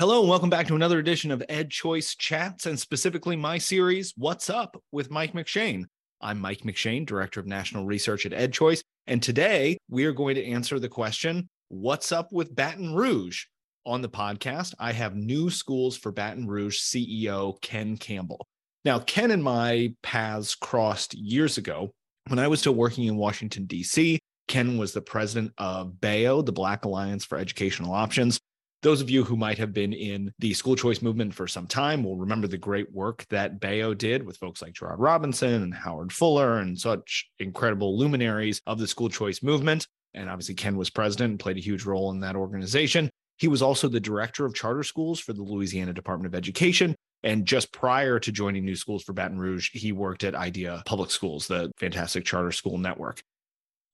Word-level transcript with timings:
Hello, 0.00 0.18
and 0.18 0.28
welcome 0.28 0.50
back 0.50 0.66
to 0.66 0.74
another 0.74 0.98
edition 0.98 1.30
of 1.30 1.44
EdChoice 1.48 2.18
Chats, 2.18 2.66
and 2.66 2.76
specifically 2.76 3.36
my 3.36 3.58
series, 3.58 4.12
What's 4.16 4.50
Up 4.50 4.76
with 4.90 5.08
Mike 5.08 5.34
McShane. 5.34 5.84
I'm 6.20 6.40
Mike 6.40 6.62
McShane, 6.62 7.06
Director 7.06 7.38
of 7.38 7.46
National 7.46 7.84
Research 7.84 8.26
at 8.26 8.32
EdChoice, 8.32 8.82
and 9.06 9.22
today 9.22 9.78
we 9.88 10.04
are 10.06 10.12
going 10.12 10.34
to 10.34 10.44
answer 10.44 10.80
the 10.80 10.88
question, 10.88 11.48
What's 11.68 12.10
Up 12.10 12.32
with 12.32 12.56
Baton 12.56 12.92
Rouge? 12.92 13.44
On 13.86 14.02
the 14.02 14.08
podcast, 14.08 14.74
I 14.80 14.90
have 14.90 15.14
new 15.14 15.48
schools 15.48 15.96
for 15.96 16.10
Baton 16.10 16.48
Rouge 16.48 16.80
CEO 16.80 17.60
Ken 17.62 17.96
Campbell. 17.96 18.48
Now, 18.84 18.98
Ken 18.98 19.30
and 19.30 19.44
my 19.44 19.94
paths 20.02 20.56
crossed 20.56 21.14
years 21.14 21.56
ago 21.56 21.92
when 22.26 22.40
I 22.40 22.48
was 22.48 22.58
still 22.58 22.74
working 22.74 23.04
in 23.04 23.14
Washington, 23.14 23.66
D.C. 23.66 24.18
Ken 24.48 24.76
was 24.76 24.92
the 24.92 25.00
president 25.00 25.52
of 25.56 25.92
BAEO, 26.00 26.44
the 26.44 26.50
Black 26.50 26.84
Alliance 26.84 27.24
for 27.24 27.38
Educational 27.38 27.92
Options 27.92 28.40
those 28.84 29.00
of 29.00 29.08
you 29.08 29.24
who 29.24 29.34
might 29.34 29.56
have 29.56 29.72
been 29.72 29.94
in 29.94 30.30
the 30.38 30.52
school 30.52 30.76
choice 30.76 31.00
movement 31.00 31.34
for 31.34 31.48
some 31.48 31.66
time 31.66 32.04
will 32.04 32.18
remember 32.18 32.46
the 32.46 32.58
great 32.58 32.92
work 32.92 33.24
that 33.30 33.58
BAEO 33.58 33.96
did 33.96 34.22
with 34.22 34.36
folks 34.36 34.60
like 34.60 34.74
Gerard 34.74 35.00
Robinson 35.00 35.62
and 35.62 35.74
Howard 35.74 36.12
Fuller 36.12 36.58
and 36.58 36.78
such 36.78 37.30
incredible 37.38 37.98
luminaries 37.98 38.60
of 38.66 38.78
the 38.78 38.86
school 38.86 39.08
choice 39.08 39.42
movement. 39.42 39.88
And 40.12 40.28
obviously, 40.28 40.54
Ken 40.54 40.76
was 40.76 40.90
president 40.90 41.30
and 41.30 41.40
played 41.40 41.56
a 41.56 41.60
huge 41.60 41.84
role 41.84 42.10
in 42.10 42.20
that 42.20 42.36
organization. 42.36 43.08
He 43.38 43.48
was 43.48 43.62
also 43.62 43.88
the 43.88 43.98
director 43.98 44.44
of 44.44 44.54
charter 44.54 44.84
schools 44.84 45.18
for 45.18 45.32
the 45.32 45.42
Louisiana 45.42 45.94
Department 45.94 46.32
of 46.32 46.36
Education. 46.36 46.94
And 47.22 47.46
just 47.46 47.72
prior 47.72 48.20
to 48.20 48.30
joining 48.30 48.66
New 48.66 48.76
Schools 48.76 49.02
for 49.02 49.14
Baton 49.14 49.38
Rouge, 49.38 49.70
he 49.72 49.92
worked 49.92 50.24
at 50.24 50.34
IDEA 50.34 50.82
Public 50.84 51.10
Schools, 51.10 51.48
the 51.48 51.72
fantastic 51.78 52.26
charter 52.26 52.52
school 52.52 52.76
network. 52.76 53.22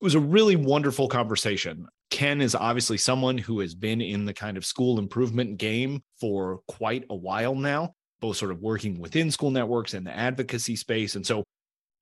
It 0.00 0.04
was 0.04 0.14
a 0.14 0.20
really 0.20 0.56
wonderful 0.56 1.08
conversation. 1.08 1.86
Ken 2.10 2.40
is 2.40 2.54
obviously 2.54 2.96
someone 2.96 3.36
who 3.36 3.60
has 3.60 3.74
been 3.74 4.00
in 4.00 4.24
the 4.24 4.32
kind 4.32 4.56
of 4.56 4.64
school 4.64 4.98
improvement 4.98 5.58
game 5.58 6.02
for 6.18 6.60
quite 6.66 7.04
a 7.10 7.14
while 7.14 7.54
now, 7.54 7.92
both 8.18 8.38
sort 8.38 8.50
of 8.50 8.62
working 8.62 8.98
within 8.98 9.30
school 9.30 9.50
networks 9.50 9.92
and 9.92 10.06
the 10.06 10.16
advocacy 10.16 10.74
space. 10.74 11.16
And 11.16 11.26
so, 11.26 11.44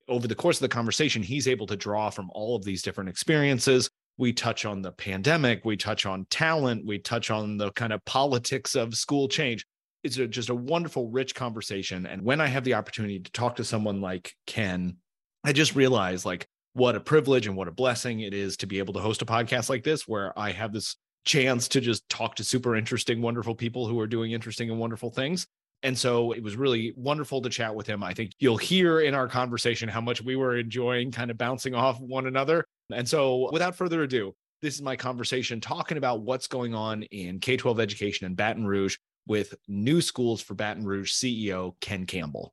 over 0.07 0.29
the 0.29 0.37
course 0.37 0.59
of 0.59 0.63
the 0.63 0.69
conversation, 0.69 1.25
he's 1.25 1.49
able 1.49 1.67
to 1.67 1.77
draw 1.77 2.09
from 2.09 2.31
all 2.33 2.55
of 2.55 2.65
these 2.65 2.83
different 2.83 3.11
experiences. 3.11 3.91
We 4.17 4.33
touch 4.33 4.65
on 4.65 4.81
the 4.81 4.93
pandemic, 4.93 5.65
we 5.65 5.77
touch 5.77 6.07
on 6.07 6.25
talent, 6.31 6.87
we 6.87 7.01
touch 7.01 7.33
on 7.33 7.57
the 7.57 7.73
kind 7.73 7.93
of 7.93 8.05
politics 8.05 8.77
of 8.77 8.95
school 8.95 9.27
change. 9.27 9.67
It's 10.05 10.19
a, 10.19 10.29
just 10.29 10.51
a 10.51 10.55
wonderful, 10.55 11.11
rich 11.11 11.35
conversation. 11.35 12.07
And 12.07 12.23
when 12.23 12.41
I 12.41 12.47
have 12.47 12.63
the 12.63 12.75
opportunity 12.75 13.19
to 13.19 13.33
talk 13.33 13.57
to 13.57 13.65
someone 13.65 14.01
like 14.01 14.35
Ken, 14.47 14.99
I 15.43 15.53
just 15.53 15.75
realize 15.75 16.25
like 16.25 16.47
what 16.79 16.95
a 16.95 17.01
privilege 17.01 17.49
and 17.49 17.57
what 17.57 17.67
a 17.67 17.73
blessing 17.73 18.21
it 18.21 18.33
is 18.33 18.57
to 18.57 18.67
be 18.67 18.79
able 18.79 18.95
to 18.95 19.01
host 19.01 19.21
a 19.21 19.27
podcast 19.27 19.69
like 19.69 19.83
this 19.83 20.07
where 20.07 20.33
I 20.39 20.53
have 20.53 20.73
this 20.73 20.97
chance 21.25 21.67
to 21.69 21.81
just 21.81 22.09
talk 22.09 22.37
to 22.37 22.45
super 22.45 22.77
interesting, 22.77 23.21
wonderful 23.21 23.57
people 23.57 23.89
who 23.89 23.99
are 23.99 24.07
doing 24.07 24.31
interesting 24.31 24.71
and 24.71 24.79
wonderful 24.79 25.11
things. 25.11 25.47
And 25.83 25.99
so 25.99 26.31
it 26.33 26.43
was 26.43 26.57
really 26.57 26.95
wonderful 26.97 27.43
to 27.43 27.51
chat 27.51 27.75
with 27.75 27.89
him. 27.89 28.05
I 28.05 28.15
think 28.15 28.31
you'll 28.39 28.57
hear 28.57 29.01
in 29.01 29.13
our 29.15 29.27
conversation 29.27 29.89
how 29.89 30.01
much 30.01 30.23
we 30.23 30.37
were 30.37 30.57
enjoying 30.57 31.11
kind 31.11 31.33
of 31.33 31.37
bouncing 31.37 31.75
off 31.75 32.01
one 32.01 32.27
another. 32.27 32.65
And 32.93 33.09
so 33.09 33.51
without 33.53 33.75
further 33.75 34.05
ado, 34.05 34.35
this 34.63 34.75
is 34.75 34.83
my 34.83 34.95
conversation 34.95 35.61
talking 35.61 35.99
about 35.99 36.23
what's 36.23 36.47
going 36.47 36.77
on 36.77 37.03
in 37.05 37.41
K 37.41 37.57
12 37.57 37.81
education 37.81 38.27
in 38.27 38.35
Baton 38.35 38.67
Rouge 38.67 38.97
with 39.27 39.55
New 39.67 40.01
Schools 40.01 40.41
for 40.41 40.55
Baton 40.55 40.85
Rouge 40.85 41.13
CEO 41.13 41.75
Ken 41.81 42.07
Campbell. 42.07 42.53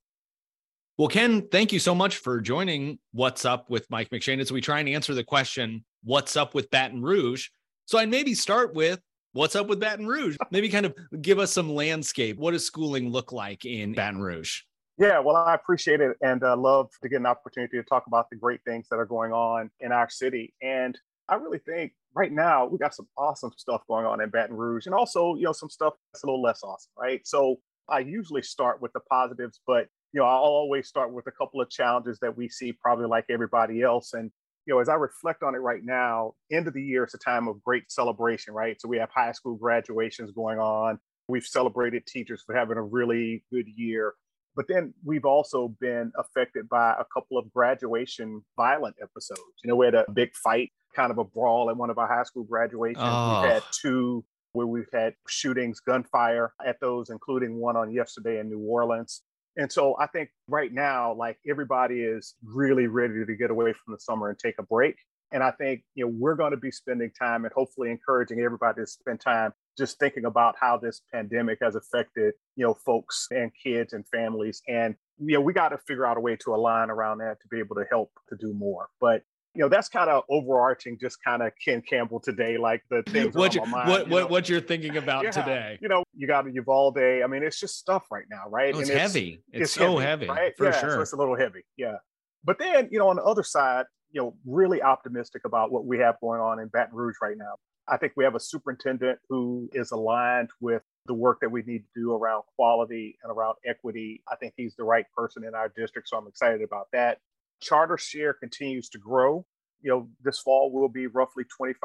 Well, 0.97 1.09
Ken, 1.09 1.45
thank 1.49 1.73
you 1.73 1.79
so 1.79 1.93
much 1.93 2.19
for 2.19 2.39
joining 2.39 2.99
What's 3.11 3.43
Up 3.43 3.69
with 3.69 3.85
Mike 3.89 4.09
McShane 4.11 4.39
as 4.39 4.49
we 4.49 4.61
try 4.61 4.79
and 4.79 4.87
answer 4.87 5.13
the 5.13 5.25
question, 5.25 5.83
What's 6.05 6.37
up 6.37 6.55
with 6.55 6.71
Baton 6.71 7.01
Rouge? 7.01 7.49
So 7.83 7.97
I'd 7.97 8.07
maybe 8.07 8.33
start 8.33 8.73
with 8.73 9.01
What's 9.33 9.57
up 9.57 9.67
with 9.67 9.81
Baton 9.81 10.07
Rouge? 10.07 10.37
Maybe 10.51 10.69
kind 10.69 10.85
of 10.85 10.95
give 11.21 11.37
us 11.37 11.51
some 11.51 11.69
landscape. 11.69 12.37
What 12.37 12.51
does 12.51 12.65
schooling 12.65 13.09
look 13.09 13.33
like 13.33 13.65
in 13.65 13.91
Baton 13.91 14.21
Rouge? 14.21 14.61
Yeah, 14.97 15.19
well, 15.19 15.35
I 15.35 15.53
appreciate 15.53 15.99
it 15.99 16.15
and 16.21 16.41
uh, 16.41 16.55
love 16.55 16.89
to 17.03 17.09
get 17.09 17.19
an 17.19 17.25
opportunity 17.25 17.75
to 17.75 17.83
talk 17.83 18.07
about 18.07 18.29
the 18.29 18.37
great 18.37 18.61
things 18.63 18.87
that 18.89 18.95
are 18.95 19.05
going 19.05 19.33
on 19.33 19.71
in 19.81 19.91
our 19.91 20.09
city. 20.09 20.53
And 20.61 20.97
I 21.27 21.35
really 21.35 21.59
think 21.59 21.91
right 22.13 22.31
now 22.31 22.67
we 22.67 22.77
got 22.77 22.95
some 22.95 23.09
awesome 23.17 23.51
stuff 23.57 23.81
going 23.89 24.05
on 24.05 24.21
in 24.21 24.29
Baton 24.29 24.55
Rouge 24.55 24.85
and 24.85 24.95
also, 24.95 25.35
you 25.35 25.43
know, 25.43 25.51
some 25.51 25.69
stuff 25.69 25.95
that's 26.13 26.23
a 26.23 26.25
little 26.25 26.41
less 26.41 26.63
awesome, 26.63 26.93
right? 26.97 27.19
So 27.27 27.57
I 27.89 27.99
usually 27.99 28.43
start 28.43 28.81
with 28.81 28.93
the 28.93 29.01
positives, 29.01 29.59
but 29.67 29.89
you 30.15 30.21
know, 30.21 30.27
I'll 30.27 30.39
always 30.39 30.87
start 30.87 31.11
with 31.11 31.27
a 31.27 31.31
couple 31.31 31.59
of 31.59 31.69
challenges 31.69 32.19
that 32.21 32.37
we 32.37 32.47
see, 32.47 32.71
probably 32.71 33.05
like 33.05 33.25
everybody 33.29 33.81
else. 33.81 34.13
And, 34.13 34.31
you 34.65 34.73
know, 34.73 34.79
as 34.79 34.87
I 34.87 34.93
reflect 34.93 35.43
on 35.43 35.55
it 35.55 35.57
right 35.57 35.83
now, 35.83 36.35
end 36.49 36.69
of 36.69 36.73
the 36.73 36.81
year 36.81 37.03
is 37.03 37.13
a 37.13 37.17
time 37.17 37.49
of 37.49 37.61
great 37.61 37.91
celebration, 37.91 38.53
right? 38.53 38.79
So 38.79 38.87
we 38.87 38.97
have 38.97 39.09
high 39.13 39.33
school 39.33 39.57
graduations 39.57 40.31
going 40.31 40.57
on. 40.57 40.99
We've 41.27 41.43
celebrated 41.43 42.05
teachers 42.07 42.41
for 42.45 42.55
having 42.55 42.77
a 42.77 42.81
really 42.81 43.43
good 43.51 43.65
year. 43.75 44.13
But 44.55 44.67
then 44.69 44.93
we've 45.03 45.25
also 45.25 45.75
been 45.81 46.13
affected 46.17 46.69
by 46.69 46.91
a 46.93 47.03
couple 47.13 47.37
of 47.37 47.51
graduation 47.51 48.41
violent 48.55 48.95
episodes. 49.03 49.41
You 49.65 49.67
know, 49.67 49.75
we 49.75 49.85
had 49.85 49.95
a 49.95 50.05
big 50.13 50.33
fight, 50.33 50.71
kind 50.95 51.11
of 51.11 51.17
a 51.17 51.25
brawl 51.25 51.69
at 51.69 51.75
one 51.75 51.89
of 51.89 51.97
our 51.97 52.07
high 52.07 52.23
school 52.23 52.45
graduations. 52.45 53.03
Oh. 53.05 53.41
We've 53.41 53.51
had 53.51 53.63
two 53.81 54.23
where 54.53 54.65
we've 54.65 54.87
had 54.93 55.15
shootings, 55.27 55.81
gunfire 55.81 56.53
at 56.65 56.79
those, 56.79 57.09
including 57.09 57.57
one 57.57 57.75
on 57.75 57.91
yesterday 57.91 58.39
in 58.39 58.49
New 58.49 58.59
Orleans. 58.59 59.21
And 59.57 59.71
so 59.71 59.95
I 59.99 60.07
think 60.07 60.29
right 60.47 60.71
now, 60.71 61.13
like 61.13 61.37
everybody 61.49 62.01
is 62.01 62.35
really 62.43 62.87
ready 62.87 63.25
to 63.25 63.35
get 63.35 63.51
away 63.51 63.73
from 63.73 63.93
the 63.93 63.99
summer 63.99 64.29
and 64.29 64.37
take 64.37 64.55
a 64.59 64.63
break. 64.63 64.95
And 65.31 65.43
I 65.43 65.51
think, 65.51 65.83
you 65.95 66.05
know, 66.05 66.13
we're 66.17 66.35
going 66.35 66.51
to 66.51 66.57
be 66.57 66.71
spending 66.71 67.11
time 67.19 67.45
and 67.45 67.53
hopefully 67.53 67.89
encouraging 67.89 68.41
everybody 68.41 68.81
to 68.81 68.87
spend 68.87 69.21
time 69.21 69.53
just 69.77 69.99
thinking 69.99 70.25
about 70.25 70.55
how 70.59 70.77
this 70.77 71.01
pandemic 71.13 71.59
has 71.61 71.75
affected, 71.75 72.33
you 72.55 72.65
know, 72.65 72.73
folks 72.85 73.27
and 73.31 73.51
kids 73.61 73.93
and 73.93 74.07
families. 74.07 74.61
And, 74.67 74.95
you 75.19 75.35
know, 75.35 75.41
we 75.41 75.51
got 75.51 75.69
to 75.69 75.77
figure 75.77 76.05
out 76.05 76.17
a 76.17 76.21
way 76.21 76.35
to 76.37 76.53
align 76.53 76.89
around 76.89 77.17
that 77.19 77.37
to 77.41 77.47
be 77.49 77.59
able 77.59 77.75
to 77.75 77.85
help 77.89 78.11
to 78.29 78.37
do 78.39 78.53
more. 78.53 78.87
But 79.01 79.23
you 79.55 79.61
know 79.61 79.69
that's 79.69 79.87
kind 79.87 80.09
of 80.09 80.23
overarching 80.29 80.97
just 80.99 81.23
kind 81.23 81.41
of 81.41 81.51
ken 81.63 81.81
campbell 81.81 82.19
today 82.19 82.57
like 82.57 82.83
the 82.89 83.01
things 83.07 83.33
what, 83.33 83.55
you, 83.55 83.61
mind, 83.65 83.89
what, 83.89 84.07
you 84.07 84.13
what, 84.13 84.29
what 84.29 84.49
you're 84.49 84.61
thinking 84.61 84.97
about 84.97 85.23
yeah, 85.23 85.31
today? 85.31 85.77
you 85.81 85.87
know 85.87 86.03
you 86.15 86.27
got 86.27 86.45
uvalde 86.53 86.97
i 86.97 87.25
mean 87.27 87.43
it's 87.43 87.59
just 87.59 87.77
stuff 87.77 88.05
right 88.11 88.25
now 88.29 88.43
right? 88.49 88.75
Oh, 88.75 88.79
it's, 88.79 88.89
it's, 88.89 88.99
heavy. 88.99 89.41
It's, 89.51 89.63
it's 89.63 89.71
so 89.73 89.97
heavy, 89.97 90.27
heavy 90.27 90.39
right? 90.39 90.57
for 90.57 90.65
yeah, 90.65 90.79
sure. 90.79 90.91
so 90.91 91.01
it's 91.01 91.13
a 91.13 91.17
little 91.17 91.35
heavy 91.35 91.63
yeah. 91.77 91.95
But 92.43 92.59
then 92.59 92.89
you 92.91 92.99
know 92.99 93.09
on 93.09 93.15
the 93.15 93.23
other 93.23 93.43
side 93.43 93.85
you 94.11 94.21
know 94.21 94.35
really 94.45 94.81
optimistic 94.81 95.43
about 95.45 95.71
what 95.71 95.85
we 95.85 95.97
have 95.99 96.15
going 96.21 96.39
on 96.41 96.59
in 96.59 96.67
baton 96.67 96.93
rouge 96.93 97.15
right 97.21 97.37
now. 97.37 97.55
I 97.87 97.97
think 97.97 98.13
we 98.15 98.23
have 98.23 98.35
a 98.35 98.39
superintendent 98.39 99.19
who 99.29 99.69
is 99.73 99.91
aligned 99.91 100.49
with 100.59 100.81
the 101.05 101.13
work 101.13 101.39
that 101.41 101.51
we 101.51 101.61
need 101.63 101.79
to 101.79 102.01
do 102.01 102.13
around 102.13 102.43
quality 102.55 103.17
and 103.23 103.31
around 103.31 103.55
equity. 103.63 104.23
I 104.31 104.35
think 104.35 104.53
he's 104.57 104.75
the 104.75 104.83
right 104.83 105.05
person 105.15 105.43
in 105.43 105.53
our 105.53 105.71
district 105.75 106.09
so 106.09 106.17
i'm 106.17 106.27
excited 106.27 106.61
about 106.61 106.87
that 106.93 107.19
charter 107.61 107.97
share 107.97 108.33
continues 108.33 108.89
to 108.89 108.97
grow. 108.97 109.45
You 109.81 109.91
know, 109.91 110.09
this 110.23 110.39
fall 110.39 110.71
will 110.71 110.89
be 110.89 111.05
roughly 111.05 111.43
25% 111.43 111.77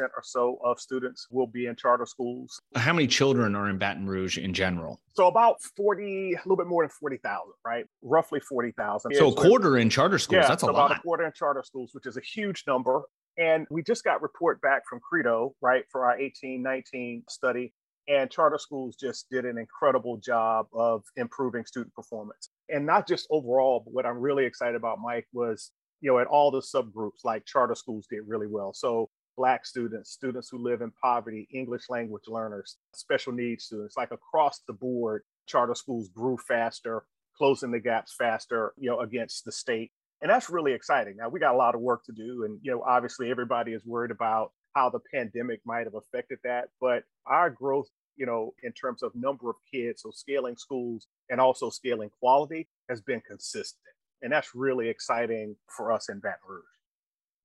or 0.00 0.22
so 0.22 0.58
of 0.64 0.78
students 0.78 1.26
will 1.28 1.48
be 1.48 1.66
in 1.66 1.74
charter 1.74 2.06
schools. 2.06 2.60
How 2.76 2.92
many 2.92 3.08
children 3.08 3.56
are 3.56 3.68
in 3.68 3.78
Baton 3.78 4.06
Rouge 4.06 4.38
in 4.38 4.54
general? 4.54 5.00
So 5.14 5.26
about 5.26 5.60
40, 5.76 6.34
a 6.34 6.36
little 6.36 6.56
bit 6.56 6.68
more 6.68 6.84
than 6.84 6.90
40,000, 6.90 7.52
right? 7.66 7.84
Roughly 8.02 8.38
40,000. 8.38 9.12
So 9.16 9.32
a 9.32 9.34
quarter 9.34 9.76
in 9.76 9.90
charter 9.90 10.18
schools. 10.18 10.42
Yeah, 10.42 10.48
That's 10.48 10.62
a 10.62 10.66
so 10.66 10.72
lot. 10.72 10.86
About 10.86 10.98
a 10.98 11.00
quarter 11.00 11.26
in 11.26 11.32
charter 11.32 11.64
schools, 11.64 11.90
which 11.94 12.06
is 12.06 12.16
a 12.16 12.20
huge 12.20 12.62
number. 12.68 13.02
And 13.38 13.66
we 13.70 13.82
just 13.82 14.04
got 14.04 14.22
report 14.22 14.60
back 14.60 14.82
from 14.88 15.00
Credo, 15.00 15.54
right, 15.60 15.84
for 15.90 16.02
our 16.04 16.16
1819 16.18 17.24
study. 17.28 17.72
And 18.08 18.30
charter 18.30 18.58
schools 18.58 18.96
just 18.96 19.28
did 19.30 19.44
an 19.44 19.58
incredible 19.58 20.16
job 20.16 20.66
of 20.72 21.02
improving 21.16 21.64
student 21.66 21.94
performance. 21.94 22.50
And 22.68 22.86
not 22.86 23.08
just 23.08 23.26
overall, 23.30 23.82
but 23.84 23.94
what 23.94 24.06
I'm 24.06 24.18
really 24.18 24.44
excited 24.44 24.74
about, 24.74 25.00
Mike, 25.00 25.26
was, 25.32 25.70
you 26.00 26.10
know, 26.10 26.18
at 26.18 26.26
all 26.26 26.50
the 26.50 26.60
subgroups, 26.60 27.24
like 27.24 27.46
charter 27.46 27.74
schools 27.74 28.06
did 28.10 28.22
really 28.26 28.46
well. 28.46 28.72
So 28.74 29.08
Black 29.36 29.64
students, 29.64 30.10
students 30.10 30.48
who 30.48 30.58
live 30.58 30.82
in 30.82 30.92
poverty, 31.02 31.48
English 31.52 31.84
language 31.88 32.24
learners, 32.26 32.76
special 32.94 33.32
needs 33.32 33.64
students, 33.64 33.96
like 33.96 34.10
across 34.10 34.60
the 34.66 34.72
board, 34.72 35.22
charter 35.46 35.74
schools 35.74 36.08
grew 36.08 36.36
faster, 36.36 37.04
closing 37.36 37.70
the 37.70 37.78
gaps 37.78 38.14
faster, 38.18 38.72
you 38.76 38.90
know, 38.90 39.00
against 39.00 39.44
the 39.44 39.52
state. 39.52 39.92
And 40.20 40.30
that's 40.30 40.50
really 40.50 40.72
exciting. 40.72 41.16
Now 41.16 41.28
we 41.28 41.38
got 41.38 41.54
a 41.54 41.58
lot 41.58 41.76
of 41.76 41.80
work 41.80 42.04
to 42.06 42.12
do. 42.12 42.44
And, 42.44 42.58
you 42.62 42.72
know, 42.72 42.82
obviously 42.82 43.30
everybody 43.30 43.72
is 43.72 43.86
worried 43.86 44.10
about 44.10 44.52
how 44.74 44.90
the 44.90 45.00
pandemic 45.14 45.60
might 45.64 45.84
have 45.84 45.94
affected 45.94 46.38
that. 46.42 46.68
But 46.80 47.04
our 47.26 47.48
growth 47.48 47.88
you 48.18 48.26
know, 48.26 48.52
in 48.62 48.72
terms 48.72 49.02
of 49.02 49.14
number 49.14 49.48
of 49.48 49.56
kids, 49.72 50.02
so 50.02 50.10
scaling 50.10 50.56
schools 50.56 51.06
and 51.30 51.40
also 51.40 51.70
scaling 51.70 52.10
quality 52.20 52.68
has 52.88 53.00
been 53.00 53.20
consistent. 53.20 53.82
And 54.22 54.32
that's 54.32 54.54
really 54.54 54.88
exciting 54.88 55.56
for 55.68 55.92
us 55.92 56.08
in 56.08 56.18
Baton 56.18 56.38
Rouge. 56.48 56.64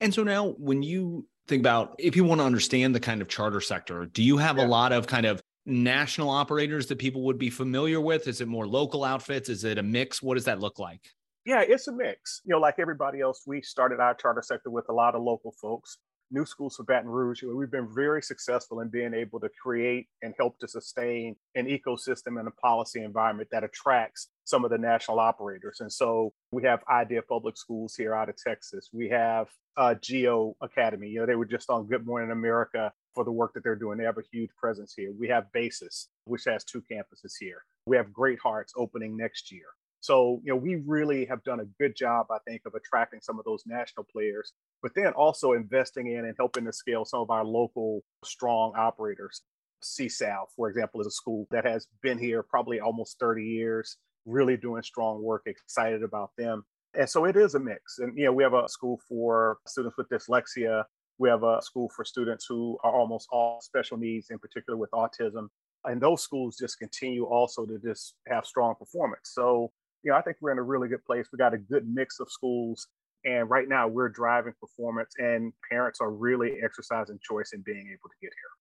And 0.01 0.13
so 0.13 0.23
now, 0.23 0.55
when 0.57 0.83
you 0.83 1.27
think 1.47 1.61
about 1.61 1.95
if 1.99 2.15
you 2.15 2.23
want 2.23 2.41
to 2.41 2.45
understand 2.45 2.95
the 2.95 2.99
kind 2.99 3.21
of 3.21 3.27
charter 3.27 3.61
sector, 3.61 4.05
do 4.05 4.23
you 4.23 4.37
have 4.37 4.57
yeah. 4.57 4.65
a 4.65 4.67
lot 4.67 4.91
of 4.91 5.07
kind 5.07 5.25
of 5.25 5.41
national 5.65 6.29
operators 6.29 6.87
that 6.87 6.97
people 6.97 7.23
would 7.23 7.37
be 7.37 7.49
familiar 7.49 8.01
with? 8.01 8.27
Is 8.27 8.41
it 8.41 8.47
more 8.47 8.67
local 8.67 9.03
outfits? 9.03 9.49
Is 9.49 9.63
it 9.63 9.77
a 9.77 9.83
mix? 9.83 10.21
What 10.21 10.35
does 10.35 10.45
that 10.45 10.59
look 10.59 10.79
like? 10.79 11.01
Yeah, 11.45 11.61
it's 11.61 11.87
a 11.87 11.93
mix. 11.93 12.41
You 12.45 12.53
know, 12.53 12.59
like 12.59 12.75
everybody 12.79 13.21
else, 13.21 13.43
we 13.45 13.61
started 13.61 13.99
our 13.99 14.13
charter 14.13 14.41
sector 14.41 14.69
with 14.69 14.85
a 14.89 14.93
lot 14.93 15.15
of 15.15 15.21
local 15.21 15.53
folks 15.61 15.97
New 16.33 16.45
Schools 16.45 16.75
for 16.75 16.83
Baton 16.83 17.09
Rouge, 17.09 17.43
we've 17.43 17.69
been 17.69 17.87
very 17.93 18.21
successful 18.23 18.79
in 18.79 18.89
being 18.89 19.13
able 19.13 19.39
to 19.39 19.49
create 19.61 20.07
and 20.23 20.33
help 20.37 20.57
to 20.59 20.67
sustain 20.67 21.35
an 21.53 21.67
ecosystem 21.67 22.39
and 22.39 22.47
a 22.47 22.51
policy 22.51 23.03
environment 23.03 23.49
that 23.51 23.63
attracts 23.63 24.29
some 24.43 24.65
of 24.65 24.71
the 24.71 24.77
national 24.79 25.19
operators. 25.19 25.79
And 25.79 25.93
so 25.93 26.33
we 26.51 26.63
have 26.63 26.83
Idea 26.89 27.21
Public 27.21 27.55
Schools 27.55 27.93
here 27.95 28.15
out 28.15 28.29
of 28.29 28.35
Texas. 28.35 28.89
We 28.91 29.09
have 29.09 29.47
uh, 29.77 29.93
Geo 30.01 30.55
Academy. 30.61 31.07
You 31.07 31.19
know, 31.19 31.25
they 31.27 31.35
were 31.35 31.45
just 31.45 31.69
on 31.69 31.85
Good 31.85 32.05
Morning 32.05 32.31
America 32.31 32.91
for 33.13 33.23
the 33.23 33.31
work 33.31 33.53
that 33.53 33.63
they're 33.63 33.75
doing. 33.75 33.99
They 33.99 34.03
have 34.03 34.17
a 34.17 34.23
huge 34.31 34.49
presence 34.57 34.95
here. 34.97 35.13
We 35.17 35.27
have 35.27 35.51
Basis, 35.51 36.09
which 36.25 36.45
has 36.45 36.63
two 36.63 36.81
campuses 36.91 37.33
here. 37.39 37.63
We 37.85 37.95
have 37.95 38.11
Great 38.11 38.39
Hearts 38.39 38.73
opening 38.75 39.15
next 39.15 39.51
year. 39.51 39.67
So, 40.03 40.41
you 40.43 40.51
know, 40.51 40.57
we 40.57 40.83
really 40.85 41.23
have 41.27 41.41
done 41.45 41.61
a 41.61 41.65
good 41.81 41.95
job, 41.95 42.25
I 42.29 42.37
think, 42.45 42.63
of 42.65 42.73
attracting 42.75 43.21
some 43.21 43.39
of 43.39 43.45
those 43.45 43.63
national 43.65 44.05
players, 44.11 44.51
but 44.81 44.91
then 44.95 45.13
also 45.13 45.53
investing 45.53 46.07
in 46.11 46.25
and 46.25 46.35
helping 46.37 46.65
to 46.65 46.73
scale 46.73 47.05
some 47.05 47.21
of 47.21 47.29
our 47.29 47.45
local 47.45 48.03
strong 48.25 48.73
operators. 48.75 49.43
CSAL, 49.81 50.47
for 50.57 50.67
example, 50.67 50.99
is 50.99 51.07
a 51.07 51.11
school 51.11 51.47
that 51.51 51.65
has 51.65 51.87
been 52.01 52.17
here 52.17 52.43
probably 52.43 52.81
almost 52.81 53.17
30 53.17 53.45
years, 53.45 53.95
really 54.25 54.57
doing 54.57 54.83
strong 54.83 55.23
work, 55.23 55.43
excited 55.45 56.03
about 56.03 56.31
them. 56.37 56.65
And 56.99 57.09
so 57.09 57.23
it 57.23 57.37
is 57.37 57.55
a 57.55 57.59
mix. 57.59 57.99
And, 57.99 58.17
you 58.17 58.25
know, 58.25 58.33
we 58.33 58.43
have 58.43 58.53
a 58.53 58.67
school 58.67 58.99
for 59.07 59.59
students 59.65 59.95
with 59.97 60.09
dyslexia. 60.09 60.83
We 61.17 61.29
have 61.29 61.43
a 61.43 61.61
school 61.61 61.89
for 61.95 62.03
students 62.03 62.45
who 62.49 62.77
are 62.83 62.93
almost 62.93 63.29
all 63.31 63.61
special 63.61 63.95
needs, 63.95 64.31
in 64.31 64.39
particular 64.39 64.75
with 64.75 64.91
autism. 64.91 65.47
And 65.85 66.01
those 66.01 66.23
schools 66.23 66.57
just 66.59 66.77
continue 66.77 67.23
also 67.23 67.65
to 67.65 67.79
just 67.79 68.15
have 68.27 68.45
strong 68.45 68.75
performance. 68.75 69.29
So 69.31 69.71
you 70.03 70.11
know, 70.11 70.17
I 70.17 70.21
think 70.21 70.37
we're 70.41 70.51
in 70.51 70.57
a 70.57 70.63
really 70.63 70.87
good 70.87 71.03
place. 71.05 71.27
We 71.31 71.37
got 71.37 71.53
a 71.53 71.57
good 71.57 71.87
mix 71.87 72.19
of 72.19 72.29
schools. 72.29 72.87
And 73.25 73.49
right 73.49 73.69
now 73.69 73.87
we're 73.87 74.09
driving 74.09 74.53
performance 74.59 75.13
and 75.17 75.53
parents 75.71 76.01
are 76.01 76.11
really 76.11 76.59
exercising 76.61 77.19
choice 77.21 77.51
in 77.53 77.61
being 77.61 77.87
able 77.87 78.09
to 78.09 78.15
get 78.21 78.31
here. 78.33 78.51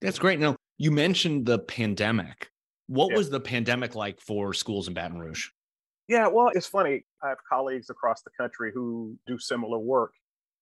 That's 0.00 0.18
great. 0.18 0.38
Now, 0.38 0.56
you 0.78 0.92
mentioned 0.92 1.46
the 1.46 1.58
pandemic. 1.58 2.50
What 2.86 3.10
yeah. 3.10 3.16
was 3.16 3.30
the 3.30 3.40
pandemic 3.40 3.96
like 3.96 4.20
for 4.20 4.54
schools 4.54 4.86
in 4.86 4.94
Baton 4.94 5.18
Rouge? 5.18 5.48
Yeah, 6.06 6.28
well, 6.28 6.50
it's 6.54 6.68
funny. 6.68 7.04
I 7.20 7.30
have 7.30 7.38
colleagues 7.48 7.90
across 7.90 8.22
the 8.22 8.30
country 8.38 8.70
who 8.72 9.16
do 9.26 9.38
similar 9.40 9.78
work. 9.78 10.12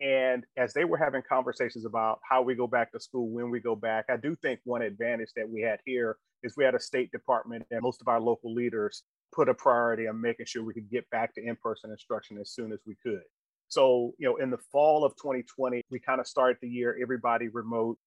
And 0.00 0.44
as 0.56 0.72
they 0.72 0.84
were 0.84 0.96
having 0.96 1.22
conversations 1.28 1.84
about 1.84 2.20
how 2.28 2.40
we 2.40 2.54
go 2.54 2.66
back 2.66 2.92
to 2.92 3.00
school, 3.00 3.28
when 3.28 3.50
we 3.50 3.60
go 3.60 3.76
back, 3.76 4.06
I 4.08 4.16
do 4.16 4.34
think 4.36 4.60
one 4.64 4.80
advantage 4.80 5.30
that 5.36 5.48
we 5.48 5.60
had 5.60 5.80
here 5.84 6.16
is 6.42 6.56
we 6.56 6.64
had 6.64 6.74
a 6.74 6.80
State 6.80 7.12
Department 7.12 7.64
and 7.70 7.82
most 7.82 8.00
of 8.00 8.08
our 8.08 8.20
local 8.20 8.54
leaders 8.54 9.02
put 9.34 9.48
a 9.48 9.54
priority 9.54 10.06
on 10.06 10.20
making 10.20 10.46
sure 10.46 10.62
we 10.62 10.74
could 10.74 10.90
get 10.90 11.08
back 11.10 11.34
to 11.34 11.44
in-person 11.44 11.90
instruction 11.90 12.38
as 12.38 12.50
soon 12.50 12.72
as 12.72 12.80
we 12.86 12.94
could. 13.02 13.22
So, 13.68 14.12
you 14.18 14.28
know, 14.28 14.36
in 14.36 14.50
the 14.50 14.58
fall 14.70 15.04
of 15.04 15.16
2020, 15.16 15.82
we 15.90 15.98
kind 15.98 16.20
of 16.20 16.26
started 16.26 16.58
the 16.60 16.68
year 16.68 16.96
everybody 17.02 17.48
remote, 17.48 17.98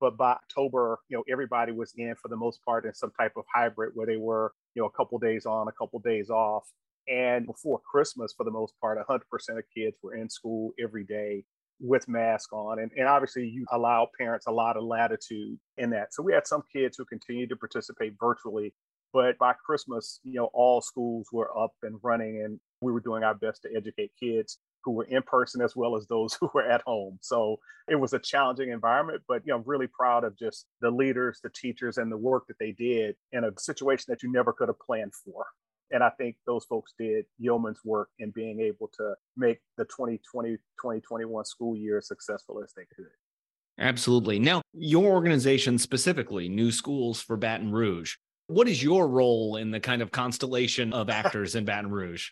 but 0.00 0.16
by 0.16 0.32
October, 0.32 0.98
you 1.08 1.16
know, 1.16 1.24
everybody 1.28 1.72
was 1.72 1.92
in 1.96 2.14
for 2.20 2.28
the 2.28 2.36
most 2.36 2.60
part 2.64 2.84
in 2.84 2.94
some 2.94 3.10
type 3.18 3.32
of 3.36 3.44
hybrid 3.52 3.92
where 3.94 4.06
they 4.06 4.18
were, 4.18 4.52
you 4.74 4.82
know, 4.82 4.86
a 4.86 4.92
couple 4.92 5.18
days 5.18 5.46
on, 5.46 5.68
a 5.68 5.72
couple 5.72 5.98
days 6.00 6.30
off. 6.30 6.64
And 7.08 7.46
before 7.46 7.80
Christmas, 7.90 8.34
for 8.36 8.44
the 8.44 8.50
most 8.50 8.74
part, 8.80 8.98
100% 8.98 9.20
of 9.58 9.64
kids 9.74 9.96
were 10.02 10.14
in 10.14 10.28
school 10.28 10.72
every 10.82 11.04
day 11.04 11.44
with 11.80 12.08
mask 12.08 12.52
on. 12.52 12.78
And, 12.80 12.90
and 12.96 13.06
obviously, 13.06 13.48
you 13.48 13.64
allow 13.72 14.08
parents 14.18 14.46
a 14.46 14.52
lot 14.52 14.76
of 14.76 14.84
latitude 14.84 15.58
in 15.76 15.90
that. 15.90 16.14
So 16.14 16.22
we 16.22 16.32
had 16.32 16.46
some 16.46 16.62
kids 16.72 16.96
who 16.96 17.04
continued 17.04 17.50
to 17.50 17.56
participate 17.56 18.14
virtually 18.20 18.74
but 19.12 19.38
by 19.38 19.54
Christmas, 19.64 20.20
you 20.24 20.34
know, 20.34 20.50
all 20.52 20.80
schools 20.80 21.28
were 21.32 21.56
up 21.56 21.72
and 21.82 21.98
running, 22.02 22.42
and 22.42 22.60
we 22.80 22.92
were 22.92 23.00
doing 23.00 23.22
our 23.22 23.34
best 23.34 23.62
to 23.62 23.76
educate 23.76 24.12
kids 24.20 24.58
who 24.84 24.92
were 24.92 25.04
in 25.04 25.22
person 25.22 25.60
as 25.60 25.74
well 25.74 25.96
as 25.96 26.06
those 26.06 26.34
who 26.40 26.48
were 26.54 26.68
at 26.68 26.82
home. 26.86 27.18
So 27.20 27.58
it 27.88 27.96
was 27.96 28.12
a 28.12 28.18
challenging 28.18 28.70
environment, 28.70 29.22
but 29.28 29.42
you 29.44 29.52
know, 29.52 29.58
I'm 29.58 29.64
really 29.66 29.88
proud 29.88 30.24
of 30.24 30.38
just 30.38 30.66
the 30.80 30.90
leaders, 30.90 31.40
the 31.42 31.50
teachers, 31.50 31.98
and 31.98 32.10
the 32.10 32.16
work 32.16 32.46
that 32.48 32.58
they 32.58 32.72
did 32.72 33.16
in 33.32 33.44
a 33.44 33.50
situation 33.58 34.06
that 34.08 34.22
you 34.22 34.32
never 34.32 34.52
could 34.52 34.68
have 34.68 34.78
planned 34.78 35.14
for. 35.14 35.44
And 35.90 36.02
I 36.02 36.10
think 36.10 36.36
those 36.46 36.64
folks 36.64 36.94
did 36.98 37.26
yeoman's 37.38 37.80
work 37.84 38.08
in 38.18 38.30
being 38.30 38.60
able 38.60 38.88
to 38.96 39.14
make 39.36 39.60
the 39.76 39.84
2020 39.84 40.56
2021 40.56 41.44
school 41.44 41.76
year 41.76 41.98
as 41.98 42.08
successful 42.08 42.60
as 42.62 42.72
they 42.76 42.86
could. 42.94 43.06
Absolutely. 43.78 44.38
Now, 44.38 44.62
your 44.72 45.12
organization 45.12 45.78
specifically, 45.78 46.48
New 46.48 46.72
Schools 46.72 47.20
for 47.20 47.36
Baton 47.36 47.72
Rouge, 47.72 48.16
what 48.48 48.68
is 48.68 48.82
your 48.82 49.08
role 49.08 49.56
in 49.56 49.70
the 49.70 49.80
kind 49.80 50.02
of 50.02 50.12
constellation 50.12 50.92
of 50.92 51.10
actors 51.10 51.54
in 51.54 51.64
Baton 51.64 51.90
Rouge? 51.90 52.30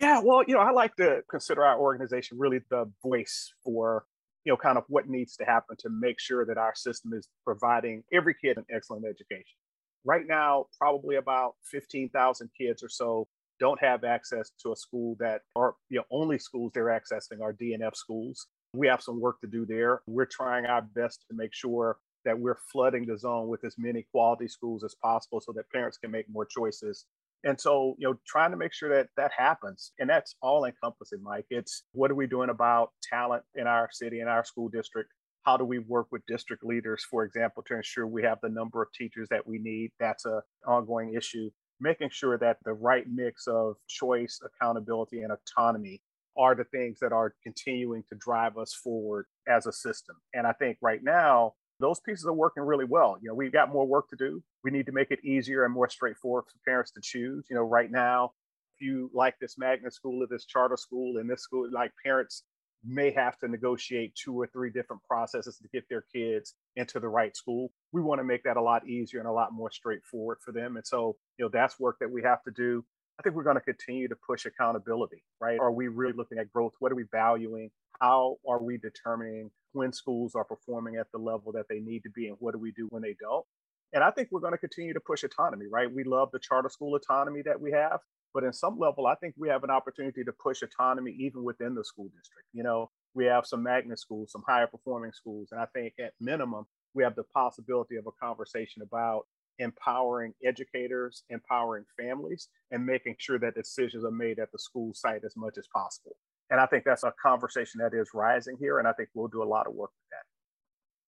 Yeah, 0.00 0.20
well, 0.24 0.42
you 0.46 0.54
know, 0.54 0.60
I 0.60 0.72
like 0.72 0.96
to 0.96 1.22
consider 1.30 1.64
our 1.64 1.78
organization 1.78 2.38
really 2.38 2.60
the 2.70 2.90
voice 3.02 3.52
for, 3.62 4.04
you 4.44 4.52
know, 4.52 4.56
kind 4.56 4.76
of 4.76 4.84
what 4.88 5.08
needs 5.08 5.36
to 5.36 5.44
happen 5.44 5.76
to 5.78 5.90
make 5.90 6.18
sure 6.18 6.44
that 6.44 6.58
our 6.58 6.74
system 6.74 7.12
is 7.12 7.28
providing 7.44 8.02
every 8.12 8.34
kid 8.34 8.56
an 8.56 8.64
excellent 8.74 9.04
education. 9.06 9.56
Right 10.04 10.26
now, 10.26 10.66
probably 10.76 11.16
about 11.16 11.54
15,000 11.70 12.50
kids 12.58 12.82
or 12.82 12.88
so 12.88 13.28
don't 13.60 13.80
have 13.80 14.02
access 14.02 14.50
to 14.60 14.72
a 14.72 14.76
school 14.76 15.16
that 15.20 15.42
are, 15.54 15.76
you 15.88 15.98
know, 15.98 16.04
only 16.10 16.38
schools 16.40 16.72
they're 16.74 16.86
accessing 16.86 17.40
are 17.40 17.52
DNF 17.52 17.94
schools. 17.94 18.48
We 18.74 18.88
have 18.88 19.02
some 19.02 19.20
work 19.20 19.40
to 19.42 19.46
do 19.46 19.64
there. 19.64 20.00
We're 20.08 20.26
trying 20.26 20.66
our 20.66 20.82
best 20.82 21.24
to 21.30 21.36
make 21.36 21.54
sure 21.54 21.98
that 22.24 22.38
we're 22.38 22.58
flooding 22.70 23.06
the 23.06 23.18
zone 23.18 23.48
with 23.48 23.64
as 23.64 23.76
many 23.78 24.06
quality 24.10 24.48
schools 24.48 24.84
as 24.84 24.94
possible 25.02 25.40
so 25.40 25.52
that 25.52 25.70
parents 25.70 25.98
can 25.98 26.10
make 26.10 26.26
more 26.28 26.46
choices. 26.46 27.06
And 27.44 27.60
so, 27.60 27.96
you 27.98 28.08
know, 28.08 28.18
trying 28.26 28.52
to 28.52 28.56
make 28.56 28.72
sure 28.72 28.88
that 28.90 29.08
that 29.16 29.32
happens. 29.36 29.92
And 29.98 30.08
that's 30.08 30.36
all 30.42 30.64
encompassing, 30.64 31.22
Mike. 31.22 31.46
It's 31.50 31.84
what 31.92 32.10
are 32.10 32.14
we 32.14 32.26
doing 32.26 32.50
about 32.50 32.90
talent 33.02 33.42
in 33.56 33.66
our 33.66 33.88
city, 33.90 34.20
in 34.20 34.28
our 34.28 34.44
school 34.44 34.68
district? 34.68 35.10
How 35.42 35.56
do 35.56 35.64
we 35.64 35.80
work 35.80 36.06
with 36.12 36.22
district 36.26 36.64
leaders, 36.64 37.04
for 37.10 37.24
example, 37.24 37.64
to 37.66 37.74
ensure 37.74 38.06
we 38.06 38.22
have 38.22 38.38
the 38.42 38.48
number 38.48 38.80
of 38.80 38.92
teachers 38.92 39.28
that 39.30 39.44
we 39.44 39.58
need? 39.58 39.90
That's 39.98 40.24
an 40.24 40.40
ongoing 40.66 41.14
issue. 41.14 41.50
Making 41.80 42.10
sure 42.12 42.38
that 42.38 42.58
the 42.64 42.74
right 42.74 43.06
mix 43.12 43.48
of 43.48 43.74
choice, 43.88 44.40
accountability, 44.44 45.22
and 45.22 45.32
autonomy 45.32 46.00
are 46.38 46.54
the 46.54 46.64
things 46.64 46.98
that 47.00 47.12
are 47.12 47.34
continuing 47.42 48.04
to 48.08 48.14
drive 48.18 48.56
us 48.56 48.72
forward 48.72 49.26
as 49.48 49.66
a 49.66 49.72
system. 49.72 50.16
And 50.32 50.46
I 50.46 50.52
think 50.52 50.78
right 50.80 51.02
now, 51.02 51.54
those 51.82 52.00
pieces 52.00 52.26
are 52.26 52.32
working 52.32 52.62
really 52.62 52.84
well. 52.84 53.18
You 53.20 53.28
know, 53.28 53.34
we've 53.34 53.52
got 53.52 53.72
more 53.72 53.86
work 53.86 54.08
to 54.10 54.16
do. 54.16 54.42
We 54.64 54.70
need 54.70 54.86
to 54.86 54.92
make 54.92 55.10
it 55.10 55.24
easier 55.24 55.64
and 55.64 55.74
more 55.74 55.88
straightforward 55.88 56.44
for 56.44 56.58
parents 56.66 56.90
to 56.92 57.00
choose. 57.02 57.46
You 57.50 57.56
know, 57.56 57.62
right 57.62 57.90
now, 57.90 58.32
if 58.76 58.86
you 58.86 59.10
like 59.12 59.34
this 59.40 59.58
magnet 59.58 59.92
school 59.92 60.22
or 60.22 60.26
this 60.26 60.44
charter 60.44 60.76
school 60.76 61.18
and 61.18 61.28
this 61.28 61.42
school, 61.42 61.68
like 61.72 61.92
parents 62.04 62.44
may 62.84 63.10
have 63.12 63.38
to 63.38 63.48
negotiate 63.48 64.14
two 64.14 64.38
or 64.38 64.46
three 64.46 64.70
different 64.70 65.02
processes 65.04 65.58
to 65.58 65.68
get 65.68 65.88
their 65.88 66.04
kids 66.12 66.54
into 66.76 66.98
the 66.98 67.08
right 67.08 67.36
school. 67.36 67.70
We 67.92 68.00
want 68.00 68.20
to 68.20 68.24
make 68.24 68.42
that 68.44 68.56
a 68.56 68.62
lot 68.62 68.88
easier 68.88 69.20
and 69.20 69.28
a 69.28 69.32
lot 69.32 69.52
more 69.52 69.70
straightforward 69.70 70.38
for 70.44 70.52
them. 70.52 70.76
And 70.76 70.86
so, 70.86 71.16
you 71.38 71.44
know, 71.44 71.50
that's 71.52 71.78
work 71.78 71.98
that 72.00 72.10
we 72.10 72.22
have 72.22 72.42
to 72.44 72.50
do. 72.50 72.84
I 73.22 73.30
think 73.30 73.36
we're 73.36 73.44
going 73.44 73.54
to 73.54 73.60
continue 73.60 74.08
to 74.08 74.16
push 74.26 74.46
accountability, 74.46 75.22
right? 75.40 75.60
Are 75.60 75.70
we 75.70 75.86
really 75.86 76.14
looking 76.16 76.38
at 76.38 76.52
growth? 76.52 76.72
What 76.80 76.90
are 76.90 76.96
we 76.96 77.04
valuing? 77.12 77.70
How 78.00 78.38
are 78.48 78.60
we 78.60 78.78
determining 78.78 79.52
when 79.70 79.92
schools 79.92 80.34
are 80.34 80.42
performing 80.42 80.96
at 80.96 81.06
the 81.12 81.18
level 81.18 81.52
that 81.52 81.66
they 81.70 81.78
need 81.78 82.00
to 82.00 82.10
be 82.10 82.26
and 82.26 82.36
what 82.40 82.52
do 82.52 82.58
we 82.58 82.72
do 82.72 82.88
when 82.90 83.00
they 83.00 83.14
don't? 83.20 83.46
And 83.92 84.02
I 84.02 84.10
think 84.10 84.30
we're 84.32 84.40
going 84.40 84.54
to 84.54 84.58
continue 84.58 84.92
to 84.92 84.98
push 84.98 85.22
autonomy, 85.22 85.66
right? 85.70 85.86
We 85.88 86.02
love 86.02 86.30
the 86.32 86.40
charter 86.40 86.68
school 86.68 86.96
autonomy 86.96 87.42
that 87.42 87.60
we 87.60 87.70
have, 87.70 88.00
but 88.34 88.42
in 88.42 88.52
some 88.52 88.76
level, 88.76 89.06
I 89.06 89.14
think 89.14 89.36
we 89.38 89.48
have 89.50 89.62
an 89.62 89.70
opportunity 89.70 90.24
to 90.24 90.32
push 90.42 90.62
autonomy 90.62 91.14
even 91.20 91.44
within 91.44 91.76
the 91.76 91.84
school 91.84 92.06
district. 92.06 92.48
You 92.52 92.64
know, 92.64 92.90
we 93.14 93.26
have 93.26 93.46
some 93.46 93.62
magnet 93.62 94.00
schools, 94.00 94.32
some 94.32 94.42
higher 94.48 94.66
performing 94.66 95.12
schools, 95.12 95.50
and 95.52 95.60
I 95.60 95.66
think 95.66 95.94
at 96.00 96.14
minimum, 96.20 96.64
we 96.92 97.04
have 97.04 97.14
the 97.14 97.22
possibility 97.22 97.94
of 97.94 98.06
a 98.08 98.12
conversation 98.20 98.82
about 98.82 99.26
empowering 99.62 100.34
educators, 100.44 101.24
empowering 101.30 101.84
families, 101.98 102.48
and 102.70 102.84
making 102.84 103.16
sure 103.18 103.38
that 103.38 103.54
decisions 103.54 104.04
are 104.04 104.10
made 104.10 104.38
at 104.38 104.52
the 104.52 104.58
school 104.58 104.92
site 104.94 105.24
as 105.24 105.36
much 105.36 105.56
as 105.58 105.66
possible. 105.74 106.16
And 106.50 106.60
I 106.60 106.66
think 106.66 106.84
that's 106.84 107.04
a 107.04 107.14
conversation 107.22 107.80
that 107.80 107.94
is 107.94 108.10
rising 108.12 108.56
here. 108.60 108.78
And 108.78 108.86
I 108.86 108.92
think 108.92 109.08
we'll 109.14 109.28
do 109.28 109.42
a 109.42 109.44
lot 109.44 109.66
of 109.66 109.74
work 109.74 109.90
with 109.90 110.10
that. 110.10 110.24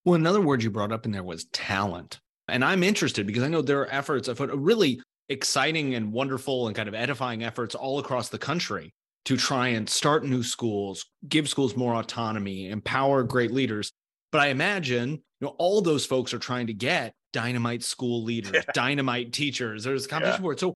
Well, 0.08 0.14
another 0.14 0.40
word 0.40 0.62
you 0.62 0.70
brought 0.70 0.92
up 0.92 1.04
in 1.04 1.12
there 1.12 1.23
was 1.23 1.44
talent. 1.46 2.20
And 2.49 2.64
I'm 2.64 2.82
interested 2.82 3.26
because 3.26 3.42
I 3.42 3.49
know 3.49 3.62
there 3.62 3.80
are 3.80 3.92
efforts 3.92 4.28
of 4.28 4.40
really 4.40 5.00
exciting 5.28 5.94
and 5.94 6.12
wonderful 6.12 6.66
and 6.66 6.76
kind 6.76 6.88
of 6.88 6.94
edifying 6.94 7.42
efforts 7.42 7.75
all 7.75 7.99
across 7.99 8.28
the 8.28 8.38
country 8.38 8.92
to 9.25 9.37
try 9.37 9.68
and 9.68 9.88
start 9.88 10.25
new 10.25 10.42
schools, 10.42 11.06
give 11.28 11.49
schools 11.49 11.76
more 11.76 11.94
autonomy, 11.94 12.68
empower 12.68 13.23
great 13.23 13.50
leaders. 13.50 13.92
But 14.30 14.42
I 14.42 14.49
imagine, 14.49 15.12
you 15.12 15.20
know, 15.40 15.54
all 15.58 15.80
those 15.80 16.04
folks 16.04 16.34
are 16.34 16.38
trying 16.38 16.66
to 16.66 16.75
get 16.75 17.14
dynamite 17.34 17.82
school 17.82 18.22
leaders, 18.22 18.52
yeah. 18.54 18.62
dynamite 18.72 19.32
teachers. 19.32 19.84
There's 19.84 20.06
competition 20.06 20.40
yeah. 20.40 20.46
for 20.46 20.52
it. 20.52 20.60
So 20.60 20.72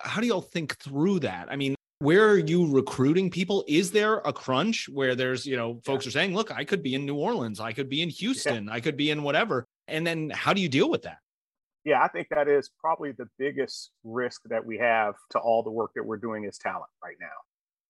how 0.00 0.20
do 0.20 0.26
y'all 0.28 0.42
think 0.42 0.76
through 0.78 1.20
that? 1.20 1.48
I 1.50 1.56
mean, 1.56 1.74
where 1.98 2.28
are 2.28 2.38
you 2.38 2.70
recruiting 2.70 3.30
people? 3.30 3.64
Is 3.66 3.90
there 3.90 4.18
a 4.18 4.32
crunch 4.32 4.88
where 4.92 5.16
there's, 5.16 5.46
you 5.46 5.56
know, 5.56 5.80
folks 5.84 6.04
yeah. 6.04 6.10
are 6.10 6.12
saying, 6.12 6.34
look, 6.34 6.52
I 6.52 6.64
could 6.64 6.82
be 6.82 6.94
in 6.94 7.06
New 7.06 7.16
Orleans, 7.16 7.58
I 7.58 7.72
could 7.72 7.88
be 7.88 8.02
in 8.02 8.10
Houston, 8.10 8.68
I 8.68 8.80
could 8.80 8.96
be 8.96 9.10
in 9.10 9.22
whatever. 9.22 9.64
And 9.88 10.06
then 10.06 10.30
how 10.30 10.52
do 10.52 10.60
you 10.60 10.68
deal 10.68 10.90
with 10.90 11.02
that? 11.02 11.18
Yeah, 11.84 12.02
I 12.02 12.08
think 12.08 12.28
that 12.30 12.48
is 12.48 12.70
probably 12.78 13.12
the 13.12 13.28
biggest 13.38 13.90
risk 14.04 14.42
that 14.46 14.64
we 14.64 14.78
have 14.78 15.14
to 15.30 15.38
all 15.38 15.62
the 15.62 15.70
work 15.70 15.92
that 15.96 16.04
we're 16.04 16.18
doing 16.18 16.44
is 16.44 16.58
talent 16.58 16.90
right 17.02 17.16
now. 17.20 17.36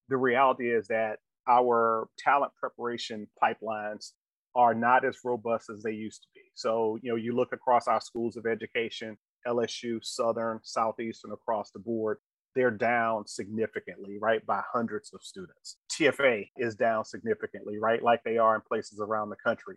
The 0.09 0.17
reality 0.17 0.71
is 0.71 0.89
that 0.89 1.19
our 1.49 2.09
talent 2.19 2.53
preparation 2.59 3.29
pipelines 3.43 4.13
are 4.55 4.75
not 4.75 5.05
as 5.05 5.19
robust 5.25 5.71
as 5.71 5.83
they 5.83 5.93
used 5.93 6.23
to 6.23 6.29
be. 6.35 6.43
So, 6.55 6.99
you 7.03 7.11
know, 7.11 7.17
you 7.17 7.35
look 7.35 7.53
across 7.53 7.89
our 7.89 8.01
schools 8.01 8.37
of 8.37 8.47
education, 8.47 9.17
LSU, 9.47 9.99
Southern, 10.03 10.61
Southeastern, 10.63 11.33
across 11.33 11.71
the 11.71 11.81
board, 11.81 12.19
they're 12.55 12.71
down 12.71 13.27
significantly, 13.27 14.17
right, 14.21 14.45
by 14.47 14.63
hundreds 14.73 15.13
of 15.13 15.23
students. 15.23 15.77
TFA 15.91 16.49
is 16.57 16.77
down 16.77 17.05
significantly, 17.05 17.79
right, 17.79 18.03
like 18.03 18.23
they 18.25 18.39
are 18.39 18.55
in 18.55 18.61
places 18.61 19.01
around 19.01 19.31
the 19.31 19.37
country. 19.45 19.77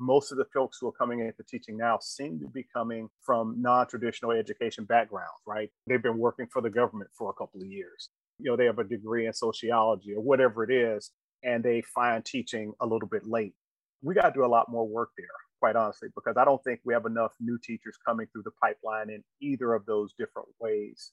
Most 0.00 0.30
of 0.30 0.38
the 0.38 0.44
folks 0.54 0.78
who 0.80 0.88
are 0.88 0.92
coming 0.92 1.20
into 1.20 1.42
teaching 1.48 1.76
now 1.76 1.98
seem 2.00 2.38
to 2.40 2.48
be 2.48 2.66
coming 2.72 3.08
from 3.24 3.56
non 3.60 3.86
traditional 3.86 4.32
education 4.32 4.84
backgrounds, 4.84 5.42
right? 5.46 5.70
They've 5.86 6.02
been 6.02 6.18
working 6.18 6.46
for 6.52 6.62
the 6.62 6.70
government 6.70 7.10
for 7.16 7.30
a 7.30 7.34
couple 7.34 7.60
of 7.60 7.66
years. 7.66 8.08
You 8.38 8.50
know, 8.50 8.56
they 8.56 8.66
have 8.66 8.78
a 8.78 8.84
degree 8.84 9.26
in 9.26 9.32
sociology 9.32 10.14
or 10.14 10.20
whatever 10.20 10.62
it 10.62 10.72
is, 10.72 11.10
and 11.42 11.64
they 11.64 11.82
find 11.82 12.24
teaching 12.24 12.72
a 12.80 12.86
little 12.86 13.08
bit 13.08 13.26
late. 13.26 13.54
We 14.02 14.14
got 14.14 14.28
to 14.28 14.32
do 14.32 14.44
a 14.44 14.46
lot 14.46 14.70
more 14.70 14.86
work 14.86 15.10
there, 15.16 15.26
quite 15.60 15.76
honestly, 15.76 16.08
because 16.14 16.36
I 16.36 16.44
don't 16.44 16.62
think 16.62 16.80
we 16.84 16.94
have 16.94 17.06
enough 17.06 17.32
new 17.40 17.58
teachers 17.62 17.96
coming 18.06 18.26
through 18.32 18.44
the 18.44 18.52
pipeline 18.62 19.10
in 19.10 19.24
either 19.40 19.74
of 19.74 19.86
those 19.86 20.12
different 20.18 20.48
ways 20.60 21.12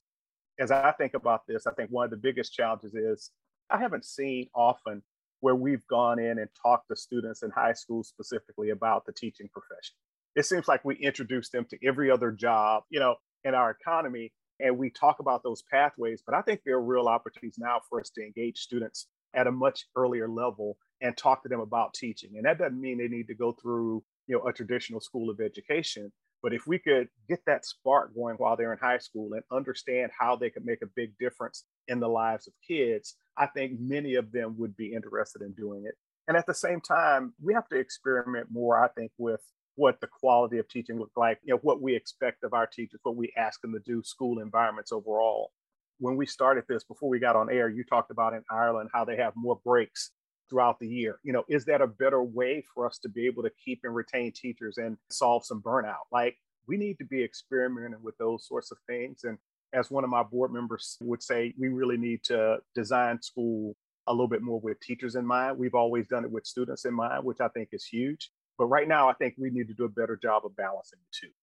as 0.60 0.72
I 0.72 0.92
think 0.94 1.14
about 1.14 1.42
this, 1.48 1.68
I 1.68 1.72
think 1.72 1.90
one 1.90 2.06
of 2.06 2.12
the 2.12 2.18
biggest 2.18 2.54
challenges 2.54 2.94
is 2.94 3.32
I 3.70 3.78
haven't 3.78 4.06
seen 4.06 4.48
often 4.56 5.02
where 5.42 5.56
we've 5.56 5.86
gone 5.88 6.20
in 6.20 6.40
and 6.40 6.50
talked 6.62 6.88
to 6.90 6.96
students 6.96 7.44
in 7.44 7.52
high 7.52 7.74
school 7.74 8.04
specifically 8.04 8.70
about 8.70 9.06
the 9.06 9.14
teaching 9.14 9.50
profession. 9.52 9.96
It 10.36 10.46
seems 10.46 10.68
like 10.68 10.84
we 10.84 10.96
introduce 10.96 11.50
them 11.50 11.66
to 11.70 11.78
every 11.86 12.10
other 12.10 12.32
job, 12.32 12.84
you 12.90 13.00
know, 13.00 13.16
in 13.44 13.54
our 13.54 13.72
economy, 13.72 14.34
and 14.60 14.78
we 14.78 14.90
talk 14.90 15.20
about 15.20 15.44
those 15.44 15.64
pathways. 15.70 16.24
But 16.26 16.36
I 16.36 16.42
think 16.42 16.62
there 16.66 16.76
are 16.76 16.84
real 16.84 17.08
opportunities 17.08 17.58
now 17.58 17.82
for 17.90 18.00
us 18.00 18.10
to 18.12 18.24
engage 18.24 18.60
students 18.60 19.08
at 19.34 19.48
a 19.48 19.52
much 19.52 19.86
earlier 19.96 20.30
level 20.30 20.78
and 21.02 21.16
talk 21.18 21.44
to 21.44 21.50
them 21.50 21.60
about 21.60 21.94
teaching. 21.94 22.32
And 22.36 22.46
that 22.46 22.58
doesn't 22.58 22.80
mean 22.80 22.98
they 22.98 23.08
need 23.08 23.28
to 23.28 23.36
go 23.36 23.52
through, 23.54 24.04
you 24.28 24.36
know, 24.36 24.48
a 24.48 24.54
traditional 24.54 25.02
school 25.02 25.30
of 25.30 25.40
education, 25.40 26.12
but 26.46 26.54
if 26.54 26.68
we 26.68 26.78
could 26.78 27.08
get 27.28 27.40
that 27.48 27.66
spark 27.66 28.14
going 28.14 28.36
while 28.36 28.56
they're 28.56 28.72
in 28.72 28.78
high 28.78 29.00
school 29.00 29.34
and 29.34 29.42
understand 29.52 30.12
how 30.18 30.36
they 30.36 30.52
could 30.52 30.64
make 30.64 30.84
a 30.84 30.88
big 30.96 31.18
difference 31.18 31.64
in 31.88 32.00
the 32.00 32.08
lives 32.08 32.46
of 32.46 32.54
kids, 32.68 33.16
I 33.36 33.48
think 33.48 33.80
many 33.80 34.14
of 34.14 34.32
them 34.32 34.56
would 34.60 34.78
be 34.78 34.94
interested 34.94 35.42
in 35.42 35.54
doing 35.54 35.86
it. 35.88 35.96
And 36.28 36.38
at 36.38 36.46
the 36.46 36.54
same 36.54 36.82
time, 36.82 37.34
we 37.42 37.56
have 37.56 37.68
to 37.70 37.80
experiment 37.80 38.50
more, 38.52 38.84
I 38.84 38.90
think, 38.90 39.12
with 39.18 39.42
what 39.74 40.00
the 40.02 40.08
quality 40.08 40.60
of 40.60 40.68
teaching 40.70 41.00
look 41.00 41.12
like, 41.18 41.40
you 41.44 41.54
know, 41.54 41.60
what 41.64 41.82
we 41.82 41.96
expect 41.96 42.44
of 42.44 42.54
our 42.54 42.68
teachers, 42.68 43.00
what 43.02 43.16
we 43.16 43.34
ask 43.36 43.60
them 43.62 43.74
to 43.74 43.80
do, 43.80 44.04
school 44.04 44.40
environments 44.40 44.92
overall. 44.92 45.52
When 45.98 46.16
we 46.16 46.28
started 46.28 46.66
this, 46.68 46.84
before 46.84 47.10
we 47.10 47.20
got 47.20 47.36
on 47.36 47.52
air, 47.52 47.70
you 47.70 47.84
talked 47.84 48.12
about 48.12 48.34
in 48.34 48.44
Ireland 48.52 48.90
how 48.94 49.04
they 49.04 49.18
have 49.18 49.34
more 49.36 49.60
breaks 49.66 50.12
throughout 50.50 50.80
the 50.80 50.88
year. 50.88 51.20
You 51.24 51.34
know, 51.34 51.44
is 51.50 51.66
that 51.66 51.82
a 51.82 51.88
better 51.88 52.24
way 52.24 52.64
for 52.74 52.86
us 52.86 52.98
to 53.00 53.10
be 53.10 53.26
able 53.26 53.44
to 53.44 53.52
keep 53.64 53.82
and 53.84 53.96
retain 53.96 54.32
teachers 54.32 54.78
and 54.78 54.98
solve 55.10 55.46
some 55.46 55.62
burnout? 55.62 56.06
Like 56.12 56.38
we 56.68 56.78
need 56.78 56.98
to 57.00 57.06
be 57.06 57.24
experimenting 57.24 58.02
with 58.02 58.18
those 58.18 58.48
sorts 58.48 58.72
of 58.72 58.78
things. 58.88 59.24
And 59.24 59.38
as 59.74 59.92
one 59.92 60.04
of 60.04 60.10
my 60.10 60.24
board 60.24 60.52
members 60.52 60.98
would 61.02 61.22
say, 61.22 61.54
we 61.58 61.70
really 61.70 61.98
need 61.98 62.24
to 62.26 62.58
design 62.74 63.22
school 63.22 63.76
a 64.08 64.12
little 64.14 64.28
bit 64.28 64.42
more 64.42 64.60
with 64.60 64.80
teachers 64.80 65.16
in 65.16 65.26
mind. 65.26 65.58
We've 65.58 65.76
always 65.76 66.08
done 66.08 66.24
it 66.24 66.32
with 66.32 66.46
students 66.46 66.86
in 66.86 66.94
mind, 66.94 67.24
which 67.24 67.42
I 67.42 67.48
think 67.50 67.70
is 67.72 67.86
huge. 67.86 68.32
But 68.58 68.68
right 68.68 68.88
now, 68.88 69.10
I 69.10 69.14
think 69.14 69.36
we 69.38 69.50
need 69.50 69.68
to 69.68 69.74
do 69.74 69.84
a 69.84 69.90
better 69.90 70.16
job 70.16 70.46
of 70.46 70.56
balancing 70.56 71.00
the 71.00 71.28
two. 71.28 71.34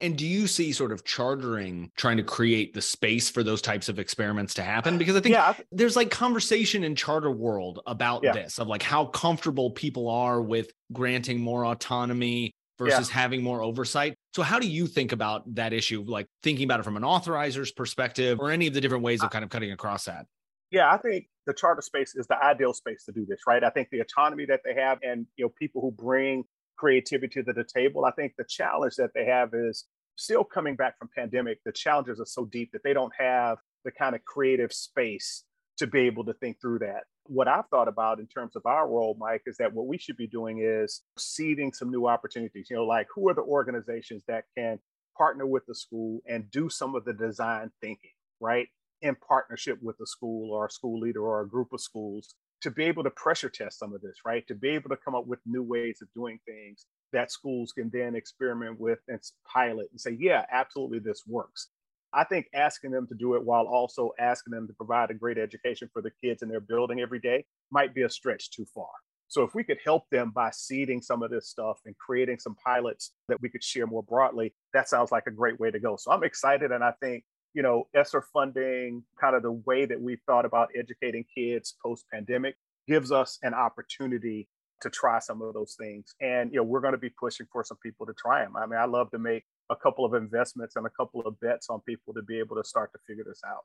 And 0.00 0.16
do 0.16 0.26
you 0.26 0.46
see 0.46 0.72
sort 0.72 0.92
of 0.92 1.04
chartering 1.04 1.90
trying 1.96 2.18
to 2.18 2.22
create 2.22 2.74
the 2.74 2.82
space 2.82 3.30
for 3.30 3.42
those 3.42 3.62
types 3.62 3.88
of 3.88 3.98
experiments 3.98 4.54
to 4.54 4.62
happen? 4.62 4.98
Because 5.06 5.16
I 5.16 5.20
think 5.20 5.34
yeah. 5.34 5.54
there's 5.72 5.96
like 5.96 6.10
conversation 6.10 6.84
in 6.84 6.94
charter 6.94 7.30
world 7.30 7.80
about 7.86 8.22
yeah. 8.24 8.32
this 8.32 8.58
of 8.58 8.66
like 8.66 8.82
how 8.82 9.06
comfortable 9.06 9.70
people 9.70 10.08
are 10.08 10.40
with 10.42 10.72
granting 10.92 11.40
more 11.40 11.64
autonomy 11.64 12.52
versus 12.78 13.08
yeah. 13.08 13.14
having 13.14 13.42
more 13.42 13.62
oversight. 13.62 14.14
So 14.34 14.42
how 14.42 14.58
do 14.58 14.68
you 14.68 14.86
think 14.86 15.12
about 15.12 15.54
that 15.54 15.72
issue 15.72 16.04
like 16.06 16.26
thinking 16.42 16.64
about 16.64 16.80
it 16.80 16.82
from 16.82 16.96
an 16.96 17.04
authorizer's 17.04 17.72
perspective 17.72 18.38
or 18.40 18.50
any 18.50 18.66
of 18.66 18.74
the 18.74 18.80
different 18.80 19.04
ways 19.04 19.22
of 19.22 19.30
kind 19.30 19.44
of 19.44 19.50
cutting 19.50 19.72
across 19.72 20.04
that? 20.04 20.26
Yeah, 20.70 20.92
I 20.92 20.98
think 20.98 21.28
the 21.46 21.54
charter 21.54 21.80
space 21.80 22.14
is 22.16 22.26
the 22.26 22.42
ideal 22.42 22.74
space 22.74 23.04
to 23.04 23.12
do 23.12 23.24
this, 23.26 23.40
right? 23.46 23.62
I 23.62 23.70
think 23.70 23.88
the 23.90 24.00
autonomy 24.00 24.46
that 24.46 24.60
they 24.64 24.74
have 24.74 24.98
and 25.02 25.26
you 25.36 25.44
know 25.44 25.52
people 25.58 25.80
who 25.80 25.90
bring 25.90 26.44
creativity 26.76 27.42
to 27.42 27.52
the 27.52 27.64
table. 27.64 28.04
I 28.04 28.10
think 28.12 28.34
the 28.36 28.44
challenge 28.44 28.96
that 28.96 29.10
they 29.14 29.24
have 29.26 29.50
is 29.54 29.84
still 30.16 30.44
coming 30.44 30.76
back 30.76 30.98
from 30.98 31.10
pandemic. 31.16 31.58
The 31.64 31.72
challenges 31.72 32.20
are 32.20 32.26
so 32.26 32.46
deep 32.46 32.72
that 32.72 32.82
they 32.82 32.92
don't 32.92 33.12
have 33.18 33.58
the 33.84 33.90
kind 33.90 34.14
of 34.14 34.24
creative 34.24 34.72
space 34.72 35.44
to 35.78 35.86
be 35.86 36.00
able 36.00 36.24
to 36.24 36.34
think 36.34 36.60
through 36.60 36.78
that. 36.80 37.04
What 37.26 37.48
I've 37.48 37.68
thought 37.68 37.88
about 37.88 38.18
in 38.18 38.26
terms 38.26 38.56
of 38.56 38.64
our 38.66 38.88
role, 38.88 39.16
Mike, 39.18 39.42
is 39.46 39.56
that 39.58 39.72
what 39.72 39.86
we 39.86 39.98
should 39.98 40.16
be 40.16 40.26
doing 40.26 40.60
is 40.60 41.02
seeding 41.18 41.72
some 41.72 41.90
new 41.90 42.06
opportunities. 42.06 42.68
You 42.70 42.76
know, 42.76 42.84
like 42.84 43.08
who 43.14 43.28
are 43.28 43.34
the 43.34 43.42
organizations 43.42 44.22
that 44.28 44.44
can 44.56 44.78
partner 45.16 45.46
with 45.46 45.64
the 45.66 45.74
school 45.74 46.20
and 46.26 46.50
do 46.50 46.68
some 46.68 46.94
of 46.94 47.04
the 47.04 47.12
design 47.12 47.70
thinking, 47.80 48.10
right? 48.40 48.68
In 49.02 49.16
partnership 49.16 49.78
with 49.82 49.96
the 49.98 50.06
school 50.06 50.52
or 50.52 50.66
a 50.66 50.70
school 50.70 51.00
leader 51.00 51.22
or 51.22 51.42
a 51.42 51.48
group 51.48 51.72
of 51.72 51.80
schools 51.80 52.34
to 52.66 52.72
be 52.72 52.82
able 52.82 53.04
to 53.04 53.10
pressure 53.10 53.48
test 53.48 53.78
some 53.78 53.94
of 53.94 54.00
this, 54.00 54.16
right? 54.26 54.44
To 54.48 54.54
be 54.56 54.70
able 54.70 54.88
to 54.88 54.96
come 54.96 55.14
up 55.14 55.24
with 55.24 55.38
new 55.46 55.62
ways 55.62 56.00
of 56.02 56.08
doing 56.16 56.40
things 56.44 56.84
that 57.12 57.30
schools 57.30 57.70
can 57.70 57.88
then 57.92 58.16
experiment 58.16 58.80
with 58.80 58.98
and 59.06 59.20
pilot 59.46 59.86
and 59.92 60.00
say, 60.00 60.16
yeah, 60.18 60.44
absolutely, 60.50 60.98
this 60.98 61.22
works. 61.28 61.68
I 62.12 62.24
think 62.24 62.48
asking 62.52 62.90
them 62.90 63.06
to 63.06 63.14
do 63.14 63.36
it 63.36 63.44
while 63.44 63.66
also 63.66 64.10
asking 64.18 64.50
them 64.50 64.66
to 64.66 64.72
provide 64.72 65.12
a 65.12 65.14
great 65.14 65.38
education 65.38 65.88
for 65.92 66.02
the 66.02 66.10
kids 66.20 66.42
in 66.42 66.48
their 66.48 66.58
building 66.58 66.98
every 67.00 67.20
day 67.20 67.44
might 67.70 67.94
be 67.94 68.02
a 68.02 68.10
stretch 68.10 68.50
too 68.50 68.66
far. 68.74 68.90
So 69.28 69.44
if 69.44 69.54
we 69.54 69.62
could 69.62 69.78
help 69.84 70.10
them 70.10 70.32
by 70.34 70.50
seeding 70.50 71.00
some 71.00 71.22
of 71.22 71.30
this 71.30 71.48
stuff 71.48 71.78
and 71.86 71.96
creating 71.98 72.40
some 72.40 72.56
pilots 72.64 73.12
that 73.28 73.40
we 73.40 73.48
could 73.48 73.62
share 73.62 73.86
more 73.86 74.02
broadly, 74.02 74.52
that 74.72 74.88
sounds 74.88 75.12
like 75.12 75.28
a 75.28 75.30
great 75.30 75.60
way 75.60 75.70
to 75.70 75.78
go. 75.78 75.94
So 75.94 76.10
I'm 76.10 76.24
excited 76.24 76.72
and 76.72 76.82
I 76.82 76.94
think 77.00 77.22
you 77.56 77.62
know, 77.62 77.88
ESSER 77.94 78.22
funding, 78.34 79.02
kind 79.18 79.34
of 79.34 79.42
the 79.42 79.50
way 79.50 79.86
that 79.86 79.98
we've 79.98 80.20
thought 80.26 80.44
about 80.44 80.68
educating 80.78 81.24
kids 81.34 81.74
post 81.82 82.04
pandemic 82.12 82.54
gives 82.86 83.10
us 83.10 83.38
an 83.42 83.54
opportunity 83.54 84.46
to 84.82 84.90
try 84.90 85.18
some 85.20 85.40
of 85.40 85.54
those 85.54 85.74
things. 85.80 86.14
And, 86.20 86.52
you 86.52 86.58
know, 86.58 86.64
we're 86.64 86.82
going 86.82 86.92
to 86.92 86.98
be 86.98 87.08
pushing 87.08 87.46
for 87.50 87.64
some 87.64 87.78
people 87.82 88.04
to 88.04 88.12
try 88.12 88.44
them. 88.44 88.56
I 88.56 88.66
mean, 88.66 88.78
I 88.78 88.84
love 88.84 89.10
to 89.12 89.18
make 89.18 89.44
a 89.70 89.74
couple 89.74 90.04
of 90.04 90.12
investments 90.12 90.76
and 90.76 90.84
a 90.84 90.90
couple 90.90 91.22
of 91.22 91.40
bets 91.40 91.68
on 91.70 91.80
people 91.80 92.12
to 92.12 92.20
be 92.20 92.38
able 92.38 92.56
to 92.56 92.62
start 92.62 92.92
to 92.92 92.98
figure 93.06 93.24
this 93.26 93.40
out. 93.48 93.64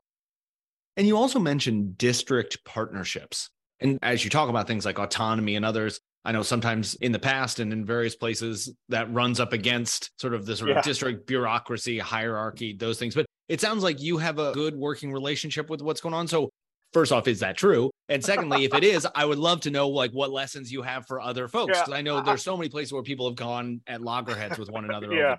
And 0.96 1.06
you 1.06 1.18
also 1.18 1.38
mentioned 1.38 1.98
district 1.98 2.64
partnerships. 2.64 3.50
And 3.78 3.98
as 4.00 4.24
you 4.24 4.30
talk 4.30 4.48
about 4.48 4.66
things 4.66 4.86
like 4.86 4.98
autonomy 4.98 5.54
and 5.54 5.66
others, 5.66 6.00
I 6.24 6.32
know 6.32 6.42
sometimes 6.42 6.94
in 6.94 7.12
the 7.12 7.18
past 7.18 7.58
and 7.58 7.74
in 7.74 7.84
various 7.84 8.16
places 8.16 8.72
that 8.88 9.12
runs 9.12 9.38
up 9.38 9.52
against 9.52 10.18
sort 10.18 10.32
of 10.32 10.46
the 10.46 10.56
sort 10.56 10.70
yeah. 10.70 10.78
of 10.78 10.84
district 10.84 11.26
bureaucracy, 11.26 11.98
hierarchy, 11.98 12.74
those 12.74 12.98
things. 12.98 13.14
But 13.14 13.26
it 13.48 13.60
sounds 13.60 13.82
like 13.82 14.00
you 14.00 14.18
have 14.18 14.38
a 14.38 14.52
good 14.52 14.74
working 14.74 15.12
relationship 15.12 15.68
with 15.68 15.82
what's 15.82 16.00
going 16.00 16.14
on. 16.14 16.28
So 16.28 16.50
first 16.92 17.12
off, 17.12 17.26
is 17.28 17.40
that 17.40 17.56
true? 17.56 17.90
And 18.08 18.24
secondly, 18.24 18.64
if 18.64 18.74
it 18.74 18.84
is, 18.84 19.06
I 19.14 19.24
would 19.24 19.38
love 19.38 19.60
to 19.62 19.70
know 19.70 19.88
like 19.88 20.10
what 20.12 20.30
lessons 20.30 20.70
you 20.70 20.82
have 20.82 21.06
for 21.06 21.20
other 21.20 21.48
folks. 21.48 21.78
Yeah. 21.88 21.94
I 21.94 22.02
know 22.02 22.20
there's 22.22 22.42
so 22.42 22.56
many 22.56 22.68
places 22.68 22.92
where 22.92 23.02
people 23.02 23.28
have 23.28 23.36
gone 23.36 23.80
at 23.86 24.02
loggerheads 24.02 24.58
with 24.58 24.70
one 24.70 24.84
another. 24.84 25.12
yeah. 25.12 25.36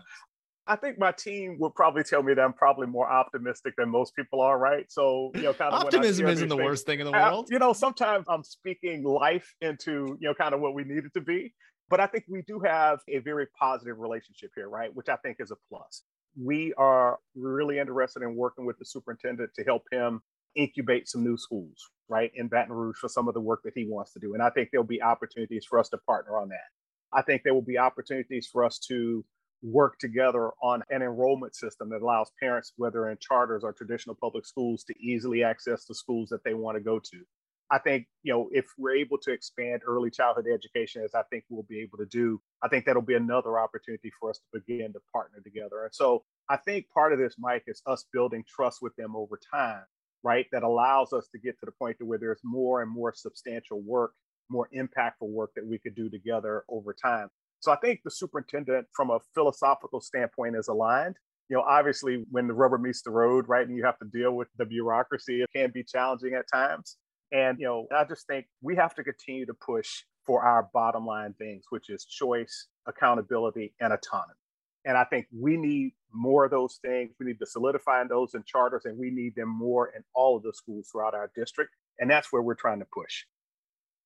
I 0.65 0.77
think 0.77 0.97
my 0.97 1.11
team 1.11 1.57
would 1.59 1.75
probably 1.75 2.03
tell 2.03 2.23
me 2.23 2.33
that 2.33 2.41
I'm 2.41 2.53
probably 2.53 2.87
more 2.87 3.09
optimistic 3.09 3.73
than 3.77 3.89
most 3.89 4.15
people 4.15 4.39
are, 4.39 4.57
right? 4.57 4.89
So, 4.89 5.31
you 5.35 5.41
know, 5.41 5.53
kind 5.53 5.73
of 5.73 5.81
optimism 5.81 6.25
isn't 6.27 6.47
the 6.47 6.55
things, 6.55 6.65
worst 6.65 6.85
thing 6.85 7.01
in 7.01 7.05
the 7.05 7.11
world. 7.11 7.49
you 7.51 7.59
know, 7.59 7.73
sometimes 7.73 8.25
I'm 8.29 8.43
speaking 8.45 9.03
life 9.03 9.53
into, 9.59 10.17
you 10.21 10.29
know, 10.29 10.33
kind 10.33 10.53
of 10.53 10.61
what 10.61 10.73
we 10.73 10.85
need 10.85 11.03
it 11.03 11.13
to 11.15 11.21
be. 11.21 11.53
But 11.89 11.99
I 11.99 12.07
think 12.07 12.23
we 12.29 12.43
do 12.43 12.61
have 12.61 12.99
a 13.09 13.19
very 13.19 13.47
positive 13.59 13.99
relationship 13.99 14.51
here, 14.55 14.69
right? 14.69 14.89
Which 14.95 15.09
I 15.09 15.17
think 15.17 15.37
is 15.41 15.51
a 15.51 15.57
plus 15.69 16.03
we 16.41 16.73
are 16.75 17.19
really 17.35 17.79
interested 17.79 18.23
in 18.23 18.35
working 18.35 18.65
with 18.65 18.77
the 18.79 18.85
superintendent 18.85 19.51
to 19.55 19.63
help 19.63 19.83
him 19.91 20.21
incubate 20.55 21.07
some 21.07 21.23
new 21.23 21.37
schools, 21.37 21.89
right, 22.09 22.31
in 22.35 22.47
Baton 22.47 22.73
Rouge 22.73 22.97
for 22.97 23.09
some 23.09 23.27
of 23.27 23.33
the 23.33 23.41
work 23.41 23.61
that 23.63 23.73
he 23.75 23.85
wants 23.87 24.13
to 24.13 24.19
do. 24.19 24.33
And 24.33 24.43
I 24.43 24.49
think 24.49 24.69
there'll 24.71 24.85
be 24.85 25.01
opportunities 25.01 25.65
for 25.65 25.79
us 25.79 25.89
to 25.89 25.97
partner 25.99 26.37
on 26.37 26.49
that. 26.49 26.69
I 27.11 27.21
think 27.21 27.43
there 27.43 27.53
will 27.53 27.61
be 27.61 27.77
opportunities 27.77 28.47
for 28.51 28.63
us 28.63 28.79
to 28.87 29.23
work 29.61 29.97
together 29.97 30.51
on 30.61 30.83
an 30.89 31.01
enrollment 31.01 31.55
system 31.55 31.89
that 31.89 32.01
allows 32.01 32.31
parents, 32.39 32.73
whether 32.75 33.09
in 33.09 33.17
charters 33.19 33.63
or 33.63 33.71
traditional 33.71 34.15
public 34.19 34.45
schools, 34.45 34.83
to 34.83 34.93
easily 34.99 35.43
access 35.43 35.85
the 35.85 35.95
schools 35.95 36.29
that 36.29 36.43
they 36.43 36.53
want 36.53 36.77
to 36.77 36.83
go 36.83 36.99
to. 36.99 37.23
I 37.71 37.79
think, 37.79 38.05
you 38.23 38.33
know, 38.33 38.49
if 38.51 38.65
we're 38.77 38.95
able 38.95 39.17
to 39.19 39.31
expand 39.31 39.81
early 39.87 40.11
childhood 40.11 40.45
education, 40.53 41.01
as 41.03 41.15
I 41.15 41.23
think 41.31 41.45
we'll 41.49 41.63
be 41.63 41.81
able 41.81 41.97
to 41.97 42.05
do, 42.05 42.39
I 42.61 42.67
think 42.67 42.85
that'll 42.85 43.01
be 43.01 43.15
another 43.15 43.57
opportunity 43.57 44.11
for 44.19 44.29
us 44.29 44.39
to 44.39 44.59
begin 44.59 44.93
to 44.93 44.99
partner 45.11 45.39
together. 45.43 45.83
And 45.85 45.93
so 45.93 46.23
I 46.49 46.57
think 46.57 46.85
part 46.93 47.13
of 47.13 47.19
this, 47.19 47.35
Mike, 47.39 47.63
is 47.67 47.81
us 47.87 48.05
building 48.13 48.43
trust 48.47 48.79
with 48.81 48.95
them 48.95 49.15
over 49.15 49.39
time, 49.51 49.83
right? 50.23 50.45
That 50.51 50.63
allows 50.63 51.13
us 51.13 51.27
to 51.31 51.39
get 51.39 51.59
to 51.59 51.65
the 51.65 51.71
point 51.71 51.97
to 51.99 52.05
where 52.05 52.19
there's 52.19 52.41
more 52.43 52.81
and 52.81 52.91
more 52.91 53.13
substantial 53.15 53.81
work, 53.81 54.13
more 54.49 54.69
impactful 54.75 55.29
work 55.29 55.51
that 55.55 55.65
we 55.65 55.79
could 55.79 55.95
do 55.95 56.09
together 56.09 56.65
over 56.69 56.93
time. 56.93 57.29
So 57.59 57.71
I 57.71 57.77
think 57.77 58.01
the 58.03 58.11
superintendent, 58.11 58.87
from 58.93 59.09
a 59.09 59.19
philosophical 59.33 60.01
standpoint, 60.01 60.57
is 60.57 60.67
aligned. 60.67 61.15
You 61.49 61.57
know, 61.57 61.63
obviously, 61.63 62.25
when 62.29 62.47
the 62.47 62.53
rubber 62.53 62.77
meets 62.77 63.01
the 63.01 63.11
road, 63.11 63.47
right, 63.47 63.65
and 63.65 63.75
you 63.75 63.85
have 63.85 63.97
to 63.99 64.05
deal 64.05 64.33
with 64.33 64.49
the 64.57 64.65
bureaucracy, 64.65 65.41
it 65.41 65.49
can 65.55 65.71
be 65.71 65.83
challenging 65.83 66.33
at 66.33 66.45
times. 66.53 66.97
And, 67.33 67.59
you 67.59 67.65
know, 67.65 67.87
I 67.93 68.05
just 68.05 68.27
think 68.27 68.45
we 68.61 68.75
have 68.75 68.95
to 68.95 69.03
continue 69.03 69.45
to 69.47 69.53
push 69.55 70.03
for 70.25 70.43
our 70.43 70.69
bottom 70.73 71.05
line 71.05 71.33
things, 71.33 71.65
which 71.69 71.89
is 71.89 72.05
choice, 72.05 72.67
accountability, 72.87 73.73
and 73.81 73.91
autonomy. 73.91 74.37
And 74.85 74.97
I 74.97 75.03
think 75.03 75.25
we 75.37 75.57
need 75.57 75.93
more 76.13 76.45
of 76.45 76.51
those 76.51 76.79
things. 76.85 77.15
We 77.19 77.25
need 77.25 77.39
to 77.39 77.45
solidify 77.45 78.03
those 78.07 78.35
in 78.35 78.43
charters, 78.45 78.83
and 78.85 78.97
we 78.97 79.09
need 79.09 79.35
them 79.35 79.49
more 79.49 79.87
in 79.95 80.03
all 80.13 80.37
of 80.37 80.43
the 80.43 80.53
schools 80.53 80.89
throughout 80.91 81.15
our 81.15 81.31
district. 81.35 81.73
And 81.99 82.09
that's 82.09 82.31
where 82.31 82.41
we're 82.41 82.53
trying 82.53 82.79
to 82.79 82.87
push. 82.93 83.23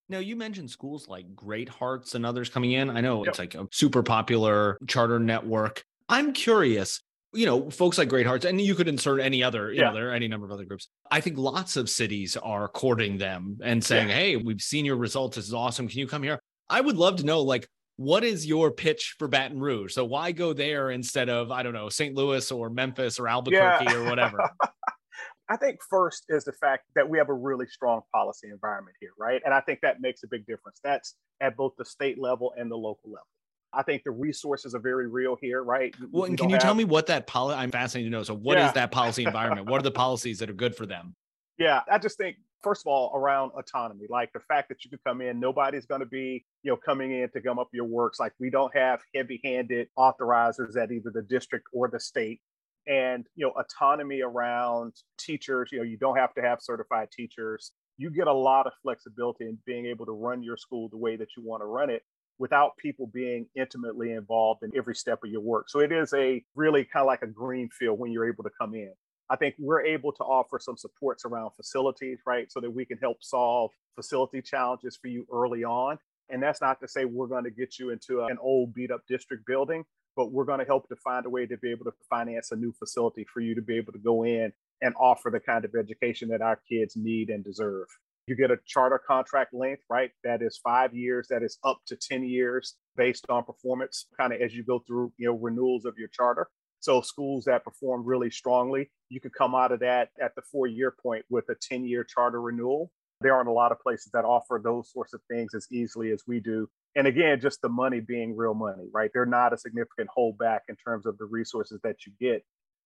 Now, 0.10 0.19
you 0.19 0.38
mentioned 0.38 0.72
schools 0.72 1.10
like 1.10 1.36
Great 1.36 1.67
Hearts 1.67 2.15
and 2.15 2.25
others 2.25 2.48
coming 2.48 2.72
in. 2.72 2.89
I 2.89 3.01
know 3.01 3.25
yep. 3.25 3.29
it's 3.29 3.39
like 3.39 3.55
a 3.55 3.67
super 3.72 4.03
popular 4.03 4.77
charter 4.88 5.19
network. 5.19 5.84
I'm 6.07 6.31
curious, 6.31 7.01
you 7.34 7.46
know, 7.46 7.69
folks 7.69 7.98
like 7.98 8.10
Great 8.10 8.25
Hearts, 8.25 8.46
and 8.46 8.60
you 8.60 8.75
could 8.75 8.88
insert 8.88 9.19
any 9.19 9.43
other, 9.43 9.72
you 9.72 9.81
yeah. 9.81 9.89
know, 9.89 9.93
there 9.93 10.10
are 10.10 10.13
any 10.13 10.27
number 10.27 10.46
of 10.46 10.51
other 10.51 10.65
groups. 10.65 10.88
I 11.12 11.22
think 11.22 11.38
lots 11.38 11.75
of 11.75 11.89
cities 11.89 12.38
are 12.38 12.67
courting 12.67 13.17
them 13.17 13.57
and 13.62 13.84
saying, 13.84 14.10
yeah. 14.10 14.15
hey, 14.15 14.36
we've 14.38 14.62
seen 14.62 14.86
your 14.86 14.96
results. 14.96 15.36
This 15.36 15.48
is 15.48 15.53
awesome. 15.53 15.88
Can 15.88 16.00
you 16.00 16.07
come 16.07 16.24
here? 16.24 16.39
I 16.69 16.81
would 16.81 16.98
love 16.98 17.17
to 17.17 17.25
know, 17.25 17.41
like, 17.41 17.67
what 17.98 18.24
is 18.24 18.46
your 18.46 18.72
pitch 18.72 19.15
for 19.17 19.27
Baton 19.27 19.60
Rouge? 19.60 19.93
So 19.93 20.05
why 20.05 20.31
go 20.31 20.53
there 20.53 20.91
instead 20.91 21.29
of, 21.29 21.51
I 21.51 21.63
don't 21.63 21.74
know, 21.74 21.89
St. 21.89 22.15
Louis 22.15 22.51
or 22.51 22.69
Memphis 22.69 23.19
or 23.19 23.27
Albuquerque 23.27 23.86
yeah. 23.86 23.96
or 23.96 24.03
whatever? 24.03 24.50
I 25.50 25.55
think 25.55 25.79
first 25.89 26.25
is 26.29 26.43
the 26.43 26.51
fact 26.53 26.84
that 26.96 27.10
we 27.10 27.17
have 27.17 27.29
a 27.29 27.34
really 27.34 27.67
strong 27.67 28.01
policy 28.13 28.50
environment 28.51 28.98
here, 29.00 29.12
right? 29.17 29.41
And 29.46 29.53
I 29.53 29.62
think 29.62 29.79
that 29.81 30.01
makes 30.01 30.24
a 30.24 30.27
big 30.27 30.46
difference. 30.46 30.79
That's 30.84 31.15
at 31.41 31.55
both 31.55 31.74
the 31.77 31.86
state 31.86 32.19
level 32.19 32.53
and 32.57 32.69
the 32.69 32.75
local 32.75 33.12
level. 33.12 33.27
I 33.74 33.83
think 33.83 34.03
the 34.03 34.12
resources 34.12 34.74
are 34.74 34.79
very 34.79 35.07
real 35.07 35.38
here, 35.39 35.63
right? 35.63 35.93
Well, 36.12 36.25
and 36.25 36.38
can 36.38 36.50
you 36.50 36.55
have... 36.55 36.63
tell 36.63 36.75
me 36.75 36.83
what 36.83 37.07
that 37.07 37.27
policy? 37.27 37.57
I'm 37.57 37.71
fascinated 37.71 38.12
to 38.12 38.17
know. 38.17 38.24
So, 38.24 38.33
what 38.33 38.57
yeah. 38.57 38.67
is 38.67 38.74
that 38.74 38.91
policy 38.91 39.25
environment? 39.25 39.69
what 39.69 39.79
are 39.79 39.83
the 39.83 39.91
policies 40.05 40.39
that 40.39 40.50
are 40.50 40.53
good 40.53 40.75
for 40.75 40.86
them? 40.86 41.15
Yeah, 41.57 41.81
I 41.91 41.97
just 41.97 42.17
think 42.17 42.38
first 42.63 42.83
of 42.83 42.88
all 42.88 43.12
around 43.15 43.51
autonomy, 43.57 44.05
like 44.09 44.31
the 44.33 44.39
fact 44.39 44.69
that 44.69 44.83
you 44.83 44.89
can 44.89 45.00
come 45.05 45.21
in, 45.21 45.39
nobody's 45.39 45.86
going 45.86 46.01
to 46.01 46.07
be 46.07 46.45
you 46.63 46.71
know 46.71 46.77
coming 46.77 47.12
in 47.12 47.29
to 47.31 47.41
gum 47.41 47.59
up 47.59 47.69
your 47.74 47.86
works. 47.86 48.19
Like 48.19 48.33
we 48.39 48.50
don't 48.50 48.75
have 48.75 49.01
heavy-handed 49.15 49.89
authorizers 49.97 50.77
at 50.77 50.91
either 50.91 51.12
the 51.13 51.24
district 51.24 51.67
or 51.74 51.89
the 51.89 52.00
state 52.00 52.41
and 52.88 53.27
you 53.36 53.45
know 53.45 53.51
autonomy 53.51 54.21
around 54.21 54.93
teachers 55.17 55.69
you 55.71 55.77
know 55.77 55.83
you 55.83 55.97
don't 55.97 56.17
have 56.17 56.33
to 56.33 56.41
have 56.41 56.59
certified 56.62 57.09
teachers 57.12 57.71
you 57.97 58.09
get 58.09 58.27
a 58.27 58.33
lot 58.33 58.65
of 58.65 58.74
flexibility 58.81 59.45
in 59.45 59.57
being 59.65 59.86
able 59.86 60.05
to 60.05 60.12
run 60.12 60.41
your 60.41 60.57
school 60.57 60.88
the 60.89 60.97
way 60.97 61.15
that 61.15 61.27
you 61.36 61.43
want 61.43 61.62
to 61.62 61.65
run 61.65 61.89
it 61.89 62.03
without 62.39 62.77
people 62.77 63.08
being 63.08 63.48
intimately 63.56 64.12
involved 64.13 64.63
in 64.63 64.72
every 64.75 64.96
step 64.96 65.20
of 65.24 65.32
your 65.32 65.41
work. 65.41 65.70
So 65.70 65.79
it 65.79 65.91
is 65.91 66.13
a 66.13 66.44
really 66.56 66.86
kind 66.86 67.01
of 67.01 67.08
like 67.08 67.22
a 67.22 67.27
green 67.27 67.70
field 67.70 68.00
when 68.00 68.12
you're 68.12 68.27
able 68.27 68.44
to 68.44 68.51
come 68.60 68.74
in. 68.74 68.94
I 69.29 69.36
think 69.36 69.56
we're 69.60 69.86
able 69.86 70.13
to 70.13 70.24
offer 70.24 70.58
some 70.60 70.77
supports 70.77 71.25
around 71.25 71.51
facilities 71.51 72.20
right 72.25 72.50
so 72.51 72.62
that 72.62 72.72
we 72.72 72.86
can 72.86 72.98
help 72.98 73.17
solve 73.22 73.72
facility 73.96 74.41
challenges 74.41 74.98
for 75.01 75.08
you 75.08 75.25
early 75.32 75.63
on. 75.63 75.98
And 76.29 76.41
that's 76.41 76.62
not 76.62 76.79
to 76.82 76.88
say 76.88 77.06
we're 77.06 77.27
going 77.27 77.44
to 77.44 77.51
get 77.51 77.79
you 77.79 77.89
into 77.89 78.22
an 78.22 78.38
old 78.41 78.74
beat 78.74 78.91
up 78.91 79.01
district 79.08 79.46
building 79.46 79.84
but 80.17 80.32
we're 80.32 80.44
going 80.44 80.60
to 80.60 80.65
help 80.65 80.89
to 80.89 80.96
find 80.96 81.25
a 81.27 81.29
way 81.29 81.46
to 81.46 81.56
be 81.58 81.70
able 81.70 81.86
to 81.86 81.94
finance 82.10 82.51
a 82.51 82.56
new 82.56 82.74
facility 82.74 83.25
for 83.32 83.39
you 83.39 83.53
to 83.53 83.62
be 83.62 83.77
able 83.77 83.94
to 83.94 84.00
go 84.00 84.25
in 84.25 84.51
and 84.82 84.94
offer 85.00 85.29
the 85.29 85.39
kind 85.39 85.63
of 85.63 85.75
education 85.79 86.27
that 86.29 86.41
our 86.41 86.60
kids 86.67 86.96
need 86.98 87.29
and 87.29 87.44
deserve. 87.44 87.86
You 88.27 88.36
get 88.36 88.51
a 88.51 88.57
charter 88.65 89.01
contract 89.05 89.53
length, 89.53 89.84
right? 89.89 90.12
That 90.24 90.41
is 90.41 90.60
five 90.63 90.93
years, 90.93 91.27
that 91.29 91.43
is 91.43 91.57
up 91.63 91.79
to 91.88 91.96
10 91.96 92.24
years 92.25 92.75
based 92.96 93.25
on 93.29 93.43
performance, 93.43 94.07
kind 94.19 94.34
of 94.34 94.41
as 94.41 94.53
you 94.53 94.63
go 94.63 94.79
through, 94.86 95.13
you 95.17 95.27
know, 95.27 95.38
renewals 95.38 95.86
of 95.86 95.96
your 95.98 96.10
charter. 96.10 96.48
So 96.79 97.01
schools 97.01 97.46
that 97.46 97.63
perform 97.63 98.05
really 98.05 98.29
strongly, 98.29 98.91
you 99.10 99.19
could 99.19 99.34
come 99.34 99.55
out 99.55 99.72
of 99.72 99.79
that 99.79 100.10
at 100.22 100.36
the 100.36 100.41
four 100.51 100.67
year 100.67 100.93
point 101.01 101.25
with 101.29 101.46
a 101.50 101.55
10 101.62 101.86
year 101.86 102.03
charter 102.03 102.41
renewal. 102.41 102.91
There 103.22 103.34
aren't 103.34 103.50
a 103.50 103.53
lot 103.53 103.72
of 103.72 103.79
places 103.79 104.12
that 104.13 104.25
offer 104.25 104.62
those 104.63 104.91
sorts 104.91 105.13
of 105.13 105.22
things 105.29 105.55
as 105.55 105.65
easily 105.72 106.12
as 106.12 106.22
we 106.27 106.39
do 106.39 106.69
and 106.98 107.05
again, 107.05 107.39
just 107.39 107.62
the 107.62 107.69
money 107.69 108.00
being 108.00 108.36
real 108.36 108.55
money, 108.55 108.88
right? 108.91 109.12
They're 109.13 109.27
not 109.27 109.53
a 109.53 109.57
significant 109.57 110.10
holdback 110.17 110.62
in 110.67 110.75
terms 110.75 111.06
of 111.06 111.15
the 111.19 111.25
resources 111.25 111.80
that 111.84 111.97
you 112.08 112.13
get. 112.19 112.43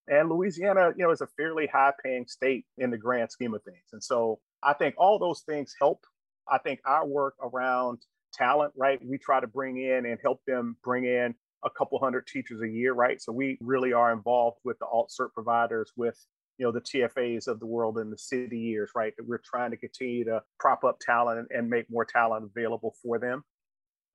And 0.09 0.29
Louisiana, 0.29 0.91
you 0.97 1.05
know, 1.05 1.11
is 1.11 1.21
a 1.21 1.27
fairly 1.37 1.67
high 1.71 1.93
paying 2.03 2.27
state 2.27 2.65
in 2.77 2.91
the 2.91 2.97
grand 2.97 3.31
scheme 3.31 3.53
of 3.53 3.63
things. 3.63 3.85
And 3.93 4.03
so 4.03 4.39
I 4.63 4.73
think 4.73 4.95
all 4.97 5.19
those 5.19 5.41
things 5.41 5.75
help. 5.79 6.05
I 6.49 6.57
think 6.57 6.79
our 6.85 7.05
work 7.05 7.35
around 7.41 7.99
talent, 8.33 8.73
right? 8.77 8.99
We 9.03 9.17
try 9.17 9.39
to 9.39 9.47
bring 9.47 9.77
in 9.77 10.05
and 10.05 10.17
help 10.21 10.41
them 10.45 10.77
bring 10.83 11.05
in 11.05 11.35
a 11.63 11.69
couple 11.69 11.99
hundred 11.99 12.27
teachers 12.27 12.61
a 12.61 12.67
year, 12.67 12.93
right? 12.93 13.21
So 13.21 13.31
we 13.31 13.57
really 13.61 13.93
are 13.93 14.11
involved 14.11 14.57
with 14.63 14.79
the 14.79 14.85
alt 14.85 15.11
cert 15.17 15.33
providers, 15.33 15.91
with 15.95 16.17
you 16.57 16.65
know 16.65 16.71
the 16.71 16.81
TFAs 16.81 17.47
of 17.47 17.59
the 17.59 17.65
world 17.65 17.97
and 17.97 18.11
the 18.11 18.17
city 18.17 18.59
years, 18.59 18.91
right? 18.95 19.13
That 19.17 19.27
we're 19.27 19.41
trying 19.43 19.71
to 19.71 19.77
continue 19.77 20.25
to 20.25 20.41
prop 20.59 20.83
up 20.83 20.99
talent 20.99 21.47
and 21.51 21.69
make 21.69 21.85
more 21.89 22.05
talent 22.05 22.49
available 22.55 22.95
for 23.03 23.19
them 23.19 23.43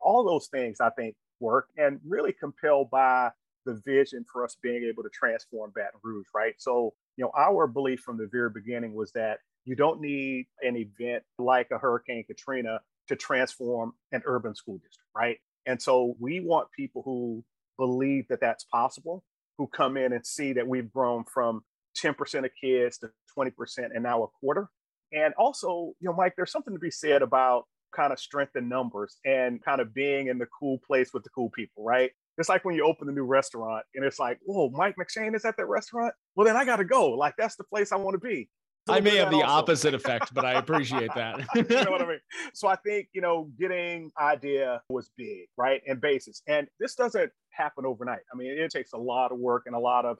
all 0.00 0.24
those 0.24 0.48
things 0.48 0.80
I 0.80 0.90
think 0.90 1.14
work 1.40 1.68
and 1.76 2.00
really 2.06 2.32
compelled 2.32 2.90
by 2.90 3.30
the 3.64 3.80
vision 3.84 4.24
for 4.32 4.44
us 4.44 4.56
being 4.62 4.84
able 4.84 5.02
to 5.02 5.10
transform 5.12 5.72
Baton 5.74 6.00
Rouge, 6.02 6.26
right? 6.34 6.54
So, 6.58 6.94
you 7.16 7.24
know, 7.24 7.32
our 7.36 7.66
belief 7.66 8.00
from 8.00 8.16
the 8.16 8.28
very 8.30 8.50
beginning 8.50 8.94
was 8.94 9.10
that 9.12 9.38
you 9.66 9.74
don't 9.76 10.00
need 10.00 10.46
an 10.62 10.76
event 10.76 11.24
like 11.38 11.68
a 11.72 11.78
Hurricane 11.78 12.24
Katrina 12.24 12.80
to 13.08 13.16
transform 13.16 13.92
an 14.12 14.22
urban 14.24 14.54
school 14.54 14.76
district, 14.76 15.10
right? 15.14 15.38
And 15.66 15.82
so 15.82 16.14
we 16.18 16.40
want 16.40 16.68
people 16.74 17.02
who 17.04 17.44
believe 17.76 18.26
that 18.28 18.40
that's 18.40 18.64
possible, 18.64 19.24
who 19.58 19.66
come 19.66 19.96
in 19.96 20.12
and 20.12 20.24
see 20.24 20.52
that 20.54 20.66
we've 20.66 20.90
grown 20.90 21.24
from 21.24 21.62
10% 22.02 22.44
of 22.44 22.50
kids 22.60 22.98
to 22.98 23.10
20% 23.36 23.52
and 23.92 24.02
now 24.02 24.22
a 24.22 24.28
quarter. 24.40 24.68
And 25.12 25.34
also, 25.34 25.92
you 26.00 26.08
know, 26.08 26.14
Mike, 26.14 26.34
there's 26.36 26.52
something 26.52 26.74
to 26.74 26.80
be 26.80 26.90
said 26.90 27.22
about 27.22 27.64
kind 27.94 28.12
of 28.12 28.20
strength 28.20 28.54
in 28.56 28.68
numbers 28.68 29.16
and 29.24 29.62
kind 29.64 29.80
of 29.80 29.94
being 29.94 30.28
in 30.28 30.38
the 30.38 30.46
cool 30.58 30.78
place 30.86 31.10
with 31.12 31.24
the 31.24 31.30
cool 31.30 31.50
people, 31.50 31.84
right? 31.84 32.10
It's 32.38 32.48
like 32.48 32.64
when 32.64 32.74
you 32.74 32.84
open 32.84 33.08
a 33.08 33.12
new 33.12 33.24
restaurant 33.24 33.84
and 33.94 34.04
it's 34.04 34.18
like, 34.18 34.38
whoa, 34.44 34.68
Mike 34.70 34.96
McShane 35.00 35.34
is 35.34 35.44
at 35.44 35.56
that 35.56 35.66
restaurant. 35.66 36.12
Well, 36.34 36.46
then 36.46 36.56
I 36.56 36.64
got 36.64 36.76
to 36.76 36.84
go. 36.84 37.10
Like 37.10 37.34
that's 37.38 37.56
the 37.56 37.64
place 37.64 37.92
I 37.92 37.96
want 37.96 38.14
to 38.14 38.26
be. 38.26 38.50
I 38.88 39.00
may 39.00 39.16
have 39.16 39.30
the 39.30 39.42
also. 39.42 39.46
opposite 39.46 39.94
effect, 39.94 40.32
but 40.32 40.44
I 40.44 40.54
appreciate 40.54 41.10
that. 41.14 41.40
you 41.54 41.62
know 41.62 41.90
what 41.90 42.02
I 42.02 42.06
mean? 42.06 42.20
So 42.54 42.68
I 42.68 42.76
think, 42.76 43.08
you 43.12 43.20
know, 43.20 43.50
getting 43.58 44.12
idea 44.18 44.80
was 44.88 45.10
big, 45.16 45.48
right? 45.56 45.82
And 45.86 46.00
basis. 46.00 46.42
And 46.46 46.68
this 46.78 46.94
doesn't 46.94 47.30
happen 47.50 47.84
overnight. 47.84 48.20
I 48.32 48.36
mean, 48.36 48.50
it 48.50 48.70
takes 48.70 48.92
a 48.92 48.98
lot 48.98 49.32
of 49.32 49.38
work 49.38 49.64
and 49.66 49.74
a 49.74 49.78
lot 49.78 50.04
of 50.04 50.18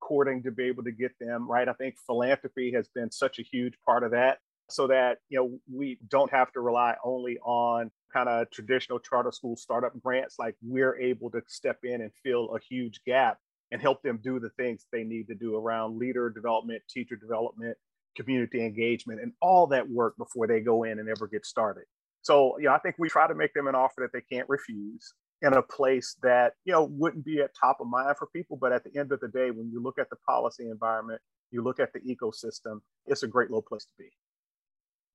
courting 0.00 0.42
to 0.42 0.50
be 0.50 0.64
able 0.64 0.84
to 0.84 0.92
get 0.92 1.12
them, 1.20 1.48
right? 1.48 1.68
I 1.68 1.72
think 1.72 1.96
philanthropy 2.06 2.72
has 2.72 2.88
been 2.88 3.10
such 3.10 3.38
a 3.38 3.42
huge 3.42 3.74
part 3.86 4.04
of 4.04 4.10
that 4.12 4.38
so 4.68 4.86
that 4.86 5.18
you 5.28 5.38
know 5.38 5.58
we 5.72 5.98
don't 6.08 6.30
have 6.30 6.52
to 6.52 6.60
rely 6.60 6.94
only 7.04 7.38
on 7.38 7.90
kind 8.12 8.28
of 8.28 8.50
traditional 8.50 8.98
charter 8.98 9.32
school 9.32 9.56
startup 9.56 9.92
grants 10.02 10.36
like 10.38 10.54
we're 10.62 10.98
able 10.98 11.30
to 11.30 11.40
step 11.46 11.78
in 11.84 12.02
and 12.02 12.10
fill 12.22 12.54
a 12.54 12.60
huge 12.60 13.00
gap 13.06 13.38
and 13.70 13.80
help 13.80 14.02
them 14.02 14.18
do 14.22 14.38
the 14.38 14.50
things 14.50 14.86
they 14.92 15.04
need 15.04 15.26
to 15.26 15.34
do 15.34 15.56
around 15.56 15.98
leader 15.98 16.30
development 16.30 16.82
teacher 16.88 17.16
development 17.16 17.76
community 18.16 18.64
engagement 18.64 19.20
and 19.20 19.32
all 19.40 19.66
that 19.68 19.88
work 19.88 20.16
before 20.16 20.46
they 20.46 20.60
go 20.60 20.84
in 20.84 20.98
and 20.98 21.08
ever 21.08 21.26
get 21.26 21.46
started. 21.46 21.84
So 22.22 22.58
you 22.58 22.66
know 22.66 22.74
i 22.74 22.78
think 22.78 22.96
we 22.98 23.08
try 23.08 23.26
to 23.28 23.34
make 23.34 23.54
them 23.54 23.66
an 23.66 23.74
offer 23.74 24.00
that 24.00 24.12
they 24.12 24.22
can't 24.34 24.48
refuse 24.48 25.14
in 25.42 25.52
a 25.54 25.62
place 25.62 26.16
that 26.22 26.54
you 26.64 26.72
know 26.72 26.84
wouldn't 26.84 27.24
be 27.24 27.40
at 27.40 27.50
top 27.58 27.78
of 27.80 27.86
mind 27.86 28.16
for 28.18 28.26
people. 28.26 28.56
But 28.60 28.72
at 28.72 28.84
the 28.84 28.98
end 28.98 29.12
of 29.12 29.20
the 29.20 29.28
day 29.28 29.50
when 29.50 29.70
you 29.70 29.82
look 29.82 29.98
at 29.98 30.10
the 30.10 30.16
policy 30.26 30.68
environment 30.68 31.20
you 31.50 31.62
look 31.62 31.80
at 31.80 31.92
the 31.92 32.00
ecosystem 32.00 32.80
it's 33.06 33.22
a 33.22 33.28
great 33.28 33.50
little 33.50 33.62
place 33.62 33.84
to 33.84 33.92
be. 33.98 34.10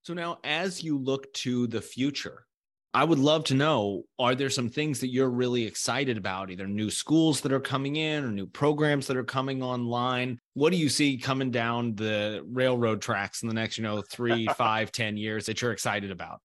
So 0.03 0.13
now, 0.13 0.39
as 0.43 0.83
you 0.83 0.97
look 0.97 1.31
to 1.33 1.65
the 1.67 1.81
future, 1.81 2.45
I 2.95 3.03
would 3.03 3.17
love 3.17 3.43
to 3.45 3.55
know 3.55 4.03
are 4.19 4.35
there 4.35 4.51
some 4.51 4.69
things 4.69 4.99
that 4.99 5.07
you're 5.07 5.29
really 5.29 5.65
excited 5.65 6.15
about, 6.15 6.51
either 6.51 6.67
new 6.67 6.91
schools 6.91 7.41
that 7.41 7.51
are 7.51 7.59
coming 7.59 7.95
in 7.95 8.23
or 8.23 8.31
new 8.31 8.45
programs 8.45 9.07
that 9.07 9.17
are 9.17 9.23
coming 9.23 9.63
online? 9.63 10.39
What 10.53 10.71
do 10.71 10.77
you 10.77 10.89
see 10.89 11.17
coming 11.17 11.49
down 11.49 11.95
the 11.95 12.43
railroad 12.47 13.01
tracks 13.01 13.41
in 13.41 13.47
the 13.47 13.55
next, 13.55 13.79
you 13.79 13.83
know, 13.83 14.03
three, 14.03 14.45
five, 14.57 14.91
ten 14.91 15.17
years 15.17 15.47
that 15.47 15.59
you're 15.59 15.71
excited 15.71 16.11
about? 16.11 16.39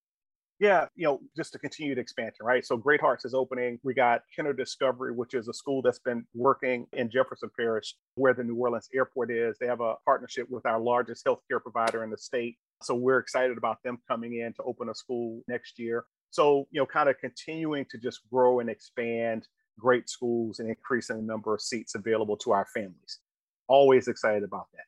Yeah, 0.59 0.87
you 0.97 1.05
know, 1.05 1.21
just 1.37 1.53
to 1.53 1.59
a 1.59 1.61
continued 1.61 1.99
expansion, 1.99 2.45
right? 2.45 2.65
So 2.65 2.77
Great 2.77 3.01
Hearts 3.01 3.25
is 3.25 3.35
opening. 3.35 3.79
We 3.85 3.95
got 3.95 4.23
Kenner 4.35 4.53
Discovery, 4.53 5.13
which 5.13 5.35
is 5.35 5.49
a 5.49 5.53
school 5.53 5.83
that's 5.83 6.01
been 6.01 6.25
working 6.35 6.87
in 6.95 7.11
Jefferson 7.11 7.51
Parish, 7.57 7.95
where 8.17 8.35
the 8.35 8.43
New 8.43 8.57
Orleans 8.57 8.89
airport 8.93 9.31
is. 9.31 9.57
They 9.59 9.67
have 9.67 9.81
a 9.81 9.95
partnership 10.05 10.49
with 10.51 10.67
our 10.67 10.81
largest 10.81 11.25
healthcare 11.25 11.63
provider 11.63 12.03
in 12.03 12.11
the 12.11 12.19
state. 12.19 12.57
So 12.83 12.95
we're 12.95 13.19
excited 13.19 13.59
about 13.59 13.83
them 13.83 13.99
coming 14.09 14.41
in 14.41 14.53
to 14.55 14.63
open 14.63 14.89
a 14.89 14.95
school 14.95 15.43
next 15.49 15.79
year. 15.79 16.05
So, 16.31 16.69
you 16.71 16.81
know, 16.81 16.87
kind 16.87 17.09
of 17.09 17.19
continuing 17.19 17.87
to 17.91 17.99
just 17.99 18.21
grow 18.31 18.61
and 18.61 18.69
expand 18.69 19.49
great 19.79 20.09
schools 20.09 20.59
and 20.59 20.69
increasing 20.69 21.17
the 21.17 21.23
number 21.23 21.55
of 21.55 21.63
seats 21.63 21.95
available 21.95 22.37
to 22.39 22.53
our 22.53 22.67
families. 22.75 23.21
Always 23.69 24.09
excited 24.09 24.43
about 24.43 24.67
that. 24.75 24.85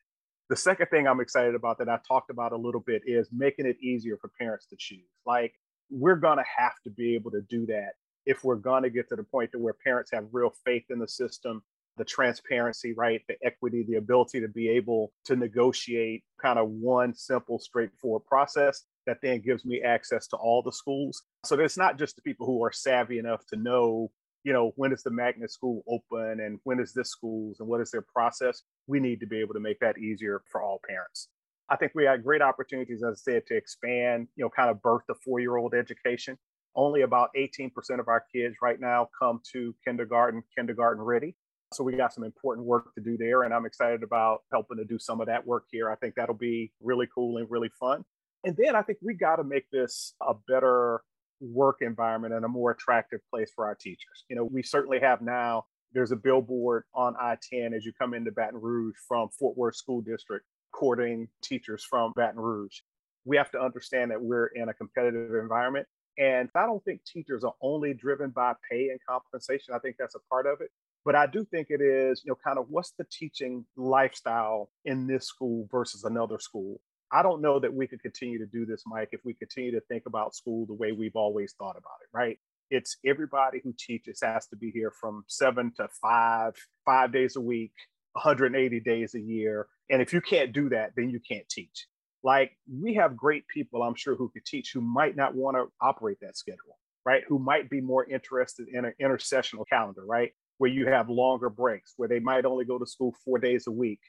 The 0.48 0.56
second 0.56 0.88
thing 0.88 1.06
I'm 1.06 1.20
excited 1.20 1.54
about 1.54 1.78
that 1.78 1.88
I 1.88 1.98
talked 2.06 2.30
about 2.30 2.52
a 2.52 2.56
little 2.56 2.80
bit 2.80 3.02
is 3.06 3.28
making 3.32 3.66
it 3.66 3.76
easier 3.80 4.16
for 4.16 4.30
parents 4.38 4.66
to 4.66 4.76
choose. 4.78 5.08
Like, 5.24 5.54
we're 5.90 6.16
going 6.16 6.38
to 6.38 6.44
have 6.56 6.74
to 6.84 6.90
be 6.90 7.14
able 7.14 7.30
to 7.32 7.40
do 7.42 7.66
that 7.66 7.92
if 8.26 8.44
we're 8.44 8.56
going 8.56 8.82
to 8.82 8.90
get 8.90 9.08
to 9.08 9.16
the 9.16 9.22
point 9.22 9.52
to 9.52 9.58
where 9.58 9.74
parents 9.84 10.10
have 10.12 10.26
real 10.32 10.52
faith 10.64 10.84
in 10.90 10.98
the 10.98 11.08
system 11.08 11.62
the 11.96 12.04
transparency, 12.04 12.94
right? 12.96 13.20
The 13.28 13.36
equity, 13.44 13.84
the 13.86 13.96
ability 13.96 14.40
to 14.40 14.48
be 14.48 14.68
able 14.68 15.12
to 15.26 15.36
negotiate 15.36 16.24
kind 16.40 16.58
of 16.58 16.68
one 16.70 17.14
simple, 17.14 17.58
straightforward 17.58 18.24
process. 18.26 18.84
that 19.06 19.18
then 19.22 19.40
gives 19.40 19.64
me 19.64 19.82
access 19.82 20.26
to 20.28 20.36
all 20.36 20.62
the 20.62 20.72
schools. 20.72 21.22
So 21.44 21.58
it's 21.58 21.78
not 21.78 21.98
just 21.98 22.16
the 22.16 22.22
people 22.22 22.46
who 22.46 22.62
are 22.62 22.70
savvy 22.70 23.18
enough 23.18 23.44
to 23.46 23.56
know, 23.56 24.10
you 24.44 24.52
know, 24.52 24.72
when 24.76 24.92
is 24.92 25.02
the 25.02 25.10
magnet 25.10 25.50
school 25.50 25.82
open 25.88 26.40
and 26.40 26.60
when 26.64 26.78
is 26.78 26.92
this 26.92 27.10
school's 27.10 27.60
and 27.60 27.68
what 27.68 27.80
is 27.80 27.90
their 27.90 28.02
process. 28.02 28.62
We 28.86 29.00
need 29.00 29.20
to 29.20 29.26
be 29.26 29.40
able 29.40 29.54
to 29.54 29.60
make 29.60 29.80
that 29.80 29.98
easier 29.98 30.42
for 30.52 30.62
all 30.62 30.80
parents. 30.86 31.28
I 31.70 31.76
think 31.76 31.92
we 31.94 32.04
had 32.04 32.24
great 32.24 32.42
opportunities, 32.42 33.02
as 33.02 33.20
I 33.20 33.32
said, 33.32 33.46
to 33.46 33.56
expand, 33.56 34.28
you 34.36 34.44
know, 34.44 34.50
kind 34.50 34.70
of 34.70 34.82
birth 34.82 35.02
the 35.08 35.14
four 35.24 35.40
year 35.40 35.56
old 35.56 35.72
education. 35.72 36.36
Only 36.74 37.02
about 37.02 37.30
18% 37.36 37.70
of 37.98 38.08
our 38.08 38.24
kids 38.32 38.56
right 38.60 38.78
now 38.78 39.08
come 39.20 39.40
to 39.52 39.74
kindergarten, 39.84 40.42
kindergarten 40.56 41.02
ready. 41.02 41.36
So 41.72 41.84
we 41.84 41.96
got 41.96 42.12
some 42.12 42.24
important 42.24 42.66
work 42.66 42.92
to 42.94 43.00
do 43.00 43.16
there. 43.16 43.44
And 43.44 43.54
I'm 43.54 43.66
excited 43.66 44.02
about 44.02 44.42
helping 44.50 44.78
to 44.78 44.84
do 44.84 44.98
some 44.98 45.20
of 45.20 45.26
that 45.28 45.46
work 45.46 45.64
here. 45.70 45.90
I 45.90 45.96
think 45.96 46.14
that'll 46.14 46.34
be 46.34 46.72
really 46.80 47.08
cool 47.14 47.36
and 47.36 47.50
really 47.50 47.70
fun. 47.78 48.04
And 48.44 48.56
then 48.56 48.74
I 48.74 48.82
think 48.82 48.98
we 49.02 49.14
got 49.14 49.36
to 49.36 49.44
make 49.44 49.70
this 49.70 50.14
a 50.20 50.34
better 50.48 51.02
work 51.40 51.78
environment 51.80 52.34
and 52.34 52.44
a 52.44 52.48
more 52.48 52.70
attractive 52.70 53.20
place 53.30 53.50
for 53.54 53.66
our 53.66 53.74
teachers. 53.74 54.24
You 54.28 54.36
know, 54.36 54.44
we 54.44 54.62
certainly 54.62 54.98
have 55.00 55.20
now, 55.20 55.64
there's 55.92 56.12
a 56.12 56.16
billboard 56.16 56.84
on 56.94 57.14
I 57.20 57.36
10 57.50 57.74
as 57.74 57.84
you 57.84 57.92
come 57.92 58.14
into 58.14 58.30
Baton 58.30 58.60
Rouge 58.60 58.94
from 59.06 59.28
Fort 59.30 59.56
Worth 59.56 59.76
School 59.76 60.00
District 60.00 60.44
courting 60.72 61.28
teachers 61.42 61.84
from 61.84 62.12
Baton 62.14 62.40
Rouge. 62.40 62.78
We 63.24 63.36
have 63.36 63.50
to 63.52 63.60
understand 63.60 64.10
that 64.10 64.22
we're 64.22 64.46
in 64.46 64.68
a 64.68 64.74
competitive 64.74 65.34
environment. 65.34 65.86
And 66.18 66.48
I 66.54 66.66
don't 66.66 66.84
think 66.84 67.04
teachers 67.04 67.44
are 67.44 67.54
only 67.62 67.94
driven 67.94 68.30
by 68.30 68.54
pay 68.70 68.88
and 68.90 69.00
compensation. 69.08 69.74
I 69.74 69.78
think 69.78 69.96
that's 69.98 70.14
a 70.14 70.20
part 70.28 70.46
of 70.46 70.60
it. 70.60 70.70
But 71.04 71.16
I 71.16 71.26
do 71.26 71.44
think 71.44 71.68
it 71.70 71.80
is, 71.80 72.22
you 72.24 72.30
know, 72.30 72.38
kind 72.44 72.58
of 72.58 72.66
what's 72.68 72.92
the 72.98 73.06
teaching 73.10 73.64
lifestyle 73.76 74.70
in 74.84 75.06
this 75.06 75.26
school 75.26 75.66
versus 75.70 76.04
another 76.04 76.38
school? 76.38 76.80
I 77.12 77.22
don't 77.22 77.42
know 77.42 77.58
that 77.58 77.74
we 77.74 77.86
could 77.86 78.02
continue 78.02 78.38
to 78.38 78.46
do 78.46 78.66
this, 78.66 78.84
Mike, 78.86 79.08
if 79.12 79.20
we 79.24 79.34
continue 79.34 79.72
to 79.72 79.80
think 79.80 80.04
about 80.06 80.34
school 80.34 80.66
the 80.66 80.74
way 80.74 80.92
we've 80.92 81.16
always 81.16 81.54
thought 81.58 81.76
about 81.76 81.98
it, 82.02 82.08
right? 82.12 82.38
It's 82.70 82.98
everybody 83.04 83.60
who 83.64 83.74
teaches 83.76 84.20
has 84.22 84.46
to 84.48 84.56
be 84.56 84.70
here 84.70 84.92
from 85.00 85.24
seven 85.26 85.72
to 85.76 85.88
five, 86.00 86.54
five 86.84 87.12
days 87.12 87.34
a 87.34 87.40
week, 87.40 87.72
180 88.12 88.80
days 88.80 89.14
a 89.14 89.20
year. 89.20 89.66
And 89.88 90.00
if 90.00 90.12
you 90.12 90.20
can't 90.20 90.52
do 90.52 90.68
that, 90.68 90.92
then 90.96 91.10
you 91.10 91.18
can't 91.18 91.48
teach. 91.48 91.86
Like 92.22 92.52
we 92.70 92.94
have 92.94 93.16
great 93.16 93.48
people, 93.48 93.82
I'm 93.82 93.94
sure, 93.94 94.14
who 94.14 94.28
could 94.28 94.44
teach 94.44 94.72
who 94.72 94.80
might 94.80 95.16
not 95.16 95.34
want 95.34 95.56
to 95.56 95.66
operate 95.80 96.18
that 96.20 96.36
schedule, 96.36 96.78
right? 97.04 97.22
Who 97.26 97.38
might 97.38 97.70
be 97.70 97.80
more 97.80 98.04
interested 98.04 98.68
in 98.68 98.84
an 98.84 98.92
intersessional 99.00 99.64
calendar, 99.68 100.04
right? 100.04 100.32
Where 100.60 100.70
you 100.70 100.86
have 100.86 101.08
longer 101.08 101.48
breaks, 101.48 101.94
where 101.96 102.08
they 102.08 102.20
might 102.20 102.44
only 102.44 102.64
go 102.64 102.78
to 102.78 102.86
school 102.86 103.14
four 103.24 103.38
days 103.38 103.66
a 103.66 103.72
week 103.72 104.00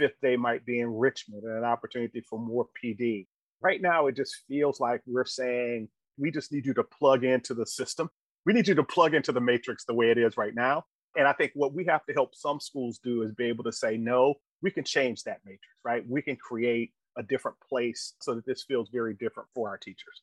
fifth 0.00 0.20
day 0.22 0.34
might 0.34 0.64
be 0.64 0.80
enrichment 0.80 1.44
and 1.44 1.58
an 1.58 1.64
opportunity 1.64 2.22
for 2.22 2.38
more 2.38 2.66
PD. 2.82 3.26
Right 3.60 3.82
now, 3.82 4.06
it 4.06 4.16
just 4.16 4.34
feels 4.48 4.80
like 4.80 5.02
we're 5.06 5.26
saying 5.26 5.88
we 6.18 6.30
just 6.30 6.50
need 6.52 6.64
you 6.64 6.72
to 6.74 6.84
plug 6.84 7.22
into 7.22 7.52
the 7.52 7.66
system. 7.66 8.08
We 8.46 8.54
need 8.54 8.66
you 8.66 8.74
to 8.76 8.82
plug 8.82 9.14
into 9.14 9.30
the 9.30 9.42
matrix 9.42 9.84
the 9.84 9.94
way 9.94 10.10
it 10.10 10.16
is 10.16 10.38
right 10.38 10.54
now. 10.54 10.84
And 11.16 11.28
I 11.28 11.34
think 11.34 11.52
what 11.54 11.74
we 11.74 11.84
have 11.84 12.06
to 12.06 12.14
help 12.14 12.34
some 12.34 12.60
schools 12.60 12.98
do 13.04 13.22
is 13.22 13.32
be 13.32 13.44
able 13.46 13.64
to 13.64 13.72
say, 13.72 13.98
no, 13.98 14.34
we 14.62 14.70
can 14.70 14.84
change 14.84 15.24
that 15.24 15.40
matrix, 15.44 15.66
right? 15.84 16.02
We 16.08 16.22
can 16.22 16.36
create 16.36 16.92
a 17.18 17.22
different 17.22 17.58
place 17.68 18.14
so 18.22 18.34
that 18.34 18.46
this 18.46 18.62
feels 18.62 18.88
very 18.88 19.14
different 19.14 19.50
for 19.54 19.68
our 19.68 19.76
teachers. 19.76 20.22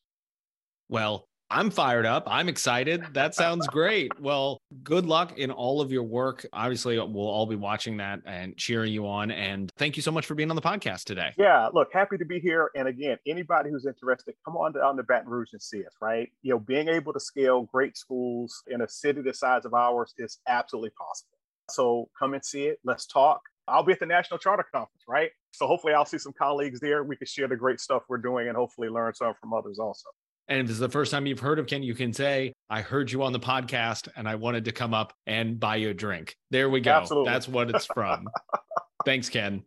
Well, 0.89 1.27
I'm 1.49 1.69
fired 1.69 2.05
up. 2.05 2.23
I'm 2.27 2.49
excited. 2.49 3.05
That 3.13 3.33
sounds 3.33 3.67
great. 3.67 4.19
Well, 4.19 4.59
good 4.83 5.05
luck 5.05 5.37
in 5.37 5.49
all 5.49 5.79
of 5.79 5.91
your 5.91 6.03
work. 6.03 6.45
Obviously, 6.51 6.97
we'll 6.97 7.27
all 7.27 7.45
be 7.45 7.55
watching 7.55 7.97
that 7.97 8.19
and 8.25 8.57
cheering 8.57 8.91
you 8.91 9.07
on. 9.07 9.31
And 9.31 9.71
thank 9.77 9.95
you 9.95 10.03
so 10.03 10.11
much 10.11 10.25
for 10.25 10.35
being 10.35 10.49
on 10.49 10.57
the 10.57 10.61
podcast 10.61 11.05
today. 11.05 11.31
Yeah, 11.37 11.69
look, 11.73 11.93
happy 11.93 12.17
to 12.17 12.25
be 12.25 12.39
here. 12.39 12.69
And 12.75 12.87
again, 12.89 13.17
anybody 13.25 13.69
who's 13.69 13.85
interested, 13.85 14.35
come 14.43 14.57
on 14.57 14.73
down 14.73 14.97
to 14.97 15.03
Baton 15.03 15.29
Rouge 15.29 15.53
and 15.53 15.61
see 15.61 15.85
us, 15.85 15.93
right? 16.01 16.29
You 16.41 16.51
know, 16.51 16.59
being 16.59 16.89
able 16.89 17.13
to 17.13 17.19
scale 17.19 17.63
great 17.63 17.95
schools 17.95 18.61
in 18.67 18.81
a 18.81 18.89
city 18.89 19.21
the 19.21 19.33
size 19.33 19.63
of 19.63 19.73
ours 19.73 20.13
is 20.17 20.39
absolutely 20.47 20.91
possible. 20.91 21.37
So 21.69 22.09
come 22.17 22.33
and 22.33 22.43
see 22.43 22.63
it. 22.63 22.79
Let's 22.83 23.05
talk. 23.05 23.41
I'll 23.69 23.83
be 23.83 23.93
at 23.93 23.99
the 23.99 24.05
National 24.05 24.37
Charter 24.37 24.65
Conference, 24.71 25.03
right? 25.07 25.31
So 25.51 25.67
hopefully 25.67 25.93
I'll 25.93 26.05
see 26.05 26.17
some 26.17 26.33
colleagues 26.33 26.79
there. 26.79 27.03
We 27.03 27.15
can 27.15 27.27
share 27.27 27.47
the 27.47 27.55
great 27.55 27.79
stuff 27.79 28.03
we're 28.07 28.17
doing 28.17 28.47
and 28.47 28.55
hopefully 28.55 28.89
learn 28.89 29.13
some 29.13 29.33
from 29.39 29.53
others 29.53 29.79
also. 29.79 30.07
And 30.49 30.61
if 30.61 30.67
this 30.67 30.75
is 30.75 30.79
the 30.79 30.89
first 30.89 31.11
time 31.11 31.25
you've 31.25 31.39
heard 31.39 31.59
of 31.59 31.67
Ken, 31.67 31.83
you 31.83 31.93
can 31.93 32.13
say, 32.13 32.53
I 32.69 32.81
heard 32.81 33.11
you 33.11 33.23
on 33.23 33.33
the 33.33 33.39
podcast 33.39 34.07
and 34.15 34.29
I 34.29 34.35
wanted 34.35 34.65
to 34.65 34.71
come 34.71 34.93
up 34.93 35.13
and 35.25 35.59
buy 35.59 35.75
you 35.75 35.89
a 35.89 35.93
drink. 35.93 36.35
There 36.51 36.69
we 36.69 36.79
go. 36.79 36.91
Absolutely. 36.91 37.31
That's 37.31 37.47
what 37.49 37.69
it's 37.69 37.85
from. 37.85 38.27
thanks, 39.05 39.27
Ken. 39.27 39.63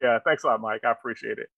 Yeah, 0.00 0.18
thanks 0.24 0.44
a 0.44 0.48
lot, 0.48 0.60
Mike. 0.60 0.82
I 0.84 0.92
appreciate 0.92 1.38
it. 1.38 1.48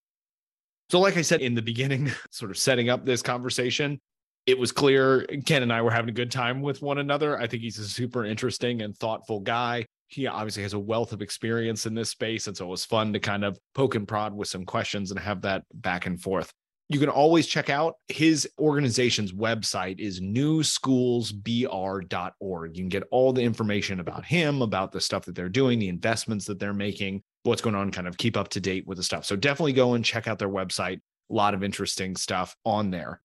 So, 0.91 1.01
like 1.01 1.17
I 1.17 1.23
said 1.23 1.43
in 1.43 1.55
the 1.55 1.63
beginning, 1.63 2.11
sort 2.31 2.51
of 2.51 2.59
setting 2.59 2.89
up 2.89 3.05
this 3.05 3.23
conversation, 3.23 4.01
it 4.47 4.59
was 4.59 4.73
clear 4.73 5.27
Ken 5.47 5.63
and 5.63 5.73
I 5.73 5.83
were 5.83 5.91
having 5.91 6.09
a 6.09 6.15
good 6.15 6.31
time 6.31 6.63
with 6.63 6.83
one 6.83 6.99
another. 6.99 7.39
I 7.39 7.47
think 7.47 7.63
he's 7.63 7.79
a 7.79 7.85
super 7.85 8.25
interesting 8.25 8.83
and 8.83 8.97
thoughtful 8.97 9.41
guy. 9.41 9.85
He 10.09 10.27
obviously 10.27 10.63
has 10.63 10.73
a 10.73 10.79
wealth 10.79 11.13
of 11.13 11.23
experience 11.23 11.87
in 11.87 11.95
this 11.95 12.11
space. 12.11 12.47
And 12.47 12.57
so 12.57 12.67
it 12.67 12.71
was 12.71 12.85
fun 12.85 13.13
to 13.13 13.21
kind 13.21 13.45
of 13.45 13.59
poke 13.75 13.95
and 13.95 14.07
prod 14.07 14.35
with 14.35 14.49
some 14.49 14.65
questions 14.65 15.11
and 15.11 15.21
have 15.21 15.43
that 15.43 15.63
back 15.73 16.07
and 16.07 16.21
forth 16.21 16.53
you 16.93 17.01
can 17.01 17.09
always 17.09 17.47
check 17.47 17.71
out 17.71 17.97
his 18.09 18.49
organization's 18.59 19.33
website 19.33 19.99
is 19.99 20.21
newschoolsbr.org. 20.21 22.77
You 22.77 22.83
can 22.83 22.89
get 22.89 23.05
all 23.11 23.33
the 23.33 23.43
information 23.43 24.01
about 24.01 24.25
him, 24.25 24.63
about 24.63 24.93
the 24.93 25.01
stuff 25.01 25.25
that 25.25 25.35
they're 25.35 25.49
doing, 25.49 25.79
the 25.79 25.89
investments 25.89 26.45
that 26.47 26.59
they're 26.59 26.75
making, 26.75 27.23
what's 27.45 27.63
going 27.63 27.77
on, 27.77 27.91
kind 27.91 28.09
of 28.09 28.17
keep 28.17 28.37
up 28.37 28.49
to 28.49 28.61
date 28.61 28.87
with 28.87 28.99
the 28.99 29.05
stuff. 29.05 29.25
So 29.25 29.37
definitely 29.37 29.73
go 29.73 29.95
and 29.95 30.05
check 30.05 30.29
out 30.29 30.39
their 30.39 30.49
website. 30.49 31.01
A 31.31 31.35
lot 31.35 31.55
of 31.55 31.65
interesting 31.65 32.17
stuff 32.17 32.55
on 32.65 32.91
there. 32.91 33.21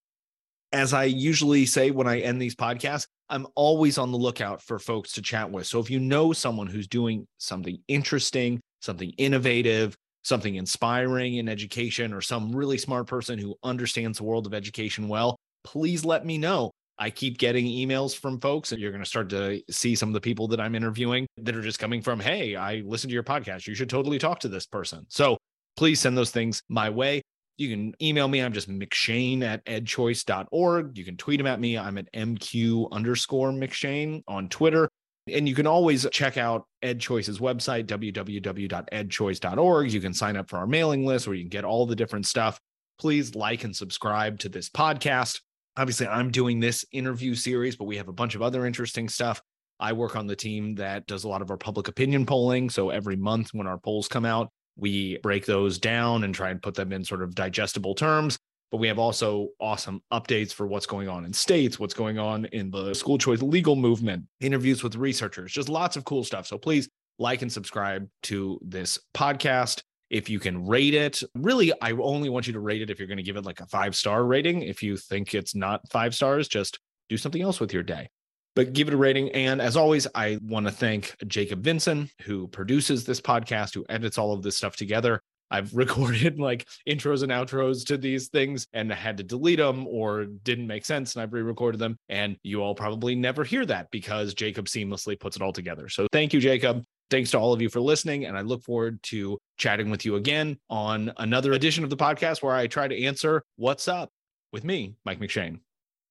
As 0.72 0.94
I 0.94 1.06
usually 1.06 1.66
say 1.66 1.92
when 1.92 2.08
I 2.08 2.20
end 2.20 2.42
these 2.42 2.56
podcasts, 2.56 3.08
I'm 3.30 3.48
always 3.56 3.98
on 3.98 4.12
the 4.12 4.18
lookout 4.18 4.62
for 4.62 4.80
folks 4.80 5.14
to 5.14 5.22
chat 5.22 5.52
with. 5.52 5.68
So 5.68 5.80
if 5.80 5.90
you 5.90 6.00
know 6.00 6.34
someone 6.34 6.68
who's 6.68 6.88
doing 6.88 7.28
something 7.38 7.78
interesting, 7.88 8.60
something 8.82 9.12
innovative, 9.18 9.96
something 10.28 10.56
inspiring 10.56 11.36
in 11.36 11.48
education 11.48 12.14
or 12.14 12.22
some 12.22 12.54
really 12.54 12.78
smart 12.78 13.08
person 13.08 13.40
who 13.40 13.56
understands 13.64 14.18
the 14.18 14.24
world 14.24 14.46
of 14.46 14.54
education 14.54 15.08
well, 15.08 15.38
please 15.64 16.04
let 16.04 16.26
me 16.26 16.38
know. 16.38 16.72
I 17.00 17.12
keep 17.12 17.38
getting 17.38 17.66
emails 17.66 18.18
from 18.18 18.40
folks, 18.40 18.72
and 18.72 18.82
you're 18.82 18.92
going 18.92 19.04
to 19.04 19.10
start 19.10 19.30
to 19.30 19.62
see 19.70 19.96
some 19.96 20.10
of 20.10 20.14
the 20.14 20.22
people 20.22 20.48
that 20.50 20.60
I'm 20.60 20.74
interviewing 20.74 21.28
that 21.38 21.56
are 21.56 21.62
just 21.62 21.80
coming 21.80 22.02
from, 22.02 22.20
Hey, 22.20 22.56
I 22.56 22.82
listened 22.86 23.12
to 23.12 23.14
your 23.14 23.24
podcast. 23.24 23.68
You 23.68 23.76
should 23.76 23.90
totally 23.90 24.18
talk 24.18 24.40
to 24.40 24.48
this 24.48 24.66
person. 24.66 25.06
So 25.10 25.38
please 25.76 26.00
send 26.00 26.18
those 26.18 26.32
things 26.32 26.62
my 26.70 26.90
way. 26.90 27.22
You 27.58 27.70
can 27.70 27.94
email 28.02 28.28
me. 28.28 28.40
I'm 28.40 28.54
just 28.54 28.70
McShane 28.70 29.44
at 29.44 29.64
edchoice.org. 29.66 30.98
You 30.98 31.06
can 31.06 31.18
tweet 31.18 31.40
them 31.40 31.48
at 31.48 31.60
me. 31.60 31.78
I'm 31.78 31.98
at 31.98 32.12
MQ 32.14 32.92
underscore 32.92 33.52
McShane 33.52 34.24
on 34.28 34.50
Twitter. 34.50 34.90
And 35.32 35.48
you 35.48 35.56
can 35.56 35.68
always 35.68 36.08
check 36.12 36.38
out 36.38 36.66
EdChoice's 36.84 37.40
website, 37.40 37.86
www.edchoice.org. 37.86 39.92
You 39.92 40.02
can 40.02 40.14
sign 40.14 40.38
up 40.38 40.50
for 40.50 40.58
our 40.58 40.68
mailing 40.68 41.06
list 41.06 41.28
where 41.28 41.36
you 41.36 41.44
can 41.44 41.50
get 41.50 41.66
all 41.66 41.86
the 41.86 41.96
different 41.96 42.26
stuff. 42.26 42.60
Please 43.00 43.36
like 43.36 43.64
and 43.64 43.76
subscribe 43.76 44.40
to 44.40 44.50
this 44.50 44.70
podcast. 44.70 45.42
Obviously, 45.76 46.08
I'm 46.08 46.32
doing 46.32 46.60
this 46.60 46.86
interview 46.92 47.36
series, 47.36 47.76
but 47.76 47.86
we 47.86 47.98
have 47.98 48.08
a 48.08 48.14
bunch 48.14 48.36
of 48.36 48.42
other 48.42 48.66
interesting 48.66 49.10
stuff. 49.10 49.42
I 49.80 49.94
work 49.94 50.16
on 50.16 50.26
the 50.26 50.36
team 50.36 50.76
that 50.76 51.06
does 51.06 51.24
a 51.24 51.30
lot 51.30 51.44
of 51.44 51.52
our 51.52 51.58
public 51.58 51.88
opinion 51.88 52.26
polling. 52.26 52.70
So 52.70 52.90
every 52.90 53.16
month 53.16 53.54
when 53.54 53.68
our 53.68 53.78
polls 53.78 54.08
come 54.08 54.26
out, 54.26 54.50
we 54.76 55.18
break 55.20 55.46
those 55.46 55.78
down 55.78 56.24
and 56.24 56.34
try 56.34 56.50
and 56.50 56.62
put 56.62 56.74
them 56.74 56.92
in 56.92 57.04
sort 57.04 57.22
of 57.22 57.36
digestible 57.36 57.94
terms 57.94 58.40
but 58.72 58.78
we 58.78 58.88
have 58.88 59.00
also 59.00 59.50
awesome 59.60 60.02
updates 60.12 60.54
for 60.54 60.68
what's 60.68 60.86
going 60.86 61.08
on 61.08 61.26
in 61.26 61.34
states, 61.34 61.80
what's 61.80 61.94
going 61.94 62.20
on 62.20 62.46
in 62.46 62.70
the 62.70 62.94
school 62.94 63.18
choice 63.18 63.42
legal 63.42 63.76
movement, 63.76 64.26
interviews 64.40 64.84
with 64.84 64.96
researchers, 64.96 65.52
just 65.52 65.70
lots 65.70 65.96
of 65.96 66.06
cool 66.06 66.24
stuff. 66.24 66.48
So 66.48 66.58
please 66.58 66.90
like 67.20 67.42
and 67.42 67.52
subscribe 67.52 68.08
to 68.24 68.60
this 68.62 69.00
podcast. 69.14 69.82
If 70.10 70.30
you 70.30 70.40
can 70.40 70.66
rate 70.66 70.94
it, 70.94 71.22
really, 71.36 71.74
I 71.82 71.92
only 71.92 72.30
want 72.30 72.48
you 72.48 72.54
to 72.54 72.60
rate 72.60 72.82
it 72.82 72.90
if 72.90 73.00
you're 73.00 73.08
going 73.08 73.18
to 73.18 73.24
give 73.24 73.36
it 73.36 73.46
like 73.46 73.60
a 73.60 73.66
five 73.66 73.96
star 73.96 74.26
rating. 74.26 74.62
If 74.62 74.82
you 74.82 74.96
think 74.96 75.34
it's 75.34 75.56
not 75.56 75.82
five 75.90 76.16
stars, 76.16 76.48
just 76.48 76.80
do 77.10 77.18
something 77.18 77.42
else 77.42 77.60
with 77.60 77.74
your 77.74 77.84
day. 77.84 78.10
But 78.56 78.74
give 78.74 78.88
it 78.88 78.94
a 78.94 78.98
rating. 78.98 79.30
And 79.32 79.62
as 79.62 79.78
always, 79.78 80.08
I 80.16 80.40
want 80.42 80.66
to 80.66 80.72
thank 80.72 81.16
Jacob 81.28 81.64
Vinson, 81.64 82.10
who 82.24 82.48
produces 82.48 83.06
this 83.06 83.22
podcast, 83.22 83.74
who 83.76 83.86
edits 83.90 84.18
all 84.18 84.34
of 84.34 84.42
this 84.42 84.58
stuff 84.58 84.76
together. 84.76 85.22
I've 85.52 85.74
recorded 85.76 86.40
like 86.40 86.68
intros 86.88 87.24
and 87.24 87.32
outros 87.32 87.86
to 87.88 87.98
these 87.98 88.28
things 88.28 88.68
and 88.74 88.92
had 88.92 89.18
to 89.18 89.24
delete 89.24 89.60
them 89.60 89.88
or 89.88 90.26
didn't 90.26 90.68
make 90.68 90.86
sense 90.86 91.16
and 91.16 91.24
I've 91.24 91.34
re-recorded 91.34 91.80
them 91.80 91.98
and 92.10 92.38
you 92.44 92.62
all 92.62 92.76
probably 92.76 93.16
never 93.16 93.44
hear 93.44 93.66
that 93.66 93.90
because 93.92 94.34
Jacob 94.34 94.66
seamlessly 94.66 95.20
puts 95.20 95.36
it 95.36 95.42
all 95.42 95.54
together. 95.54 95.90
So 95.90 96.08
thank 96.12 96.34
you 96.34 96.40
Jacob. 96.40 96.84
Thanks 97.10 97.32
to 97.32 97.40
all 97.40 97.54
of 97.54 97.62
you 97.62 97.70
for 97.70 97.80
listening 97.80 98.26
and 98.26 98.38
I 98.38 98.42
look 98.42 98.64
forward 98.64 99.02
to 99.04 99.38
chatting 99.58 99.90
with 99.90 100.06
you 100.06 100.16
again 100.16 100.58
on 100.70 101.14
another 101.18 101.54
edition 101.54 101.84
of 101.84 101.90
the 101.90 101.98
podcast 101.98 102.44
where 102.44 102.56
I 102.56 102.68
try 102.68 102.88
to 102.88 103.04
answer 103.04 103.44
what's 103.56 103.88
up 103.88 104.10
with 104.52 104.64
me, 104.64 104.96
Mike 105.06 105.20
McShane. 105.20 105.60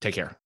Take 0.01 0.15
care. 0.15 0.37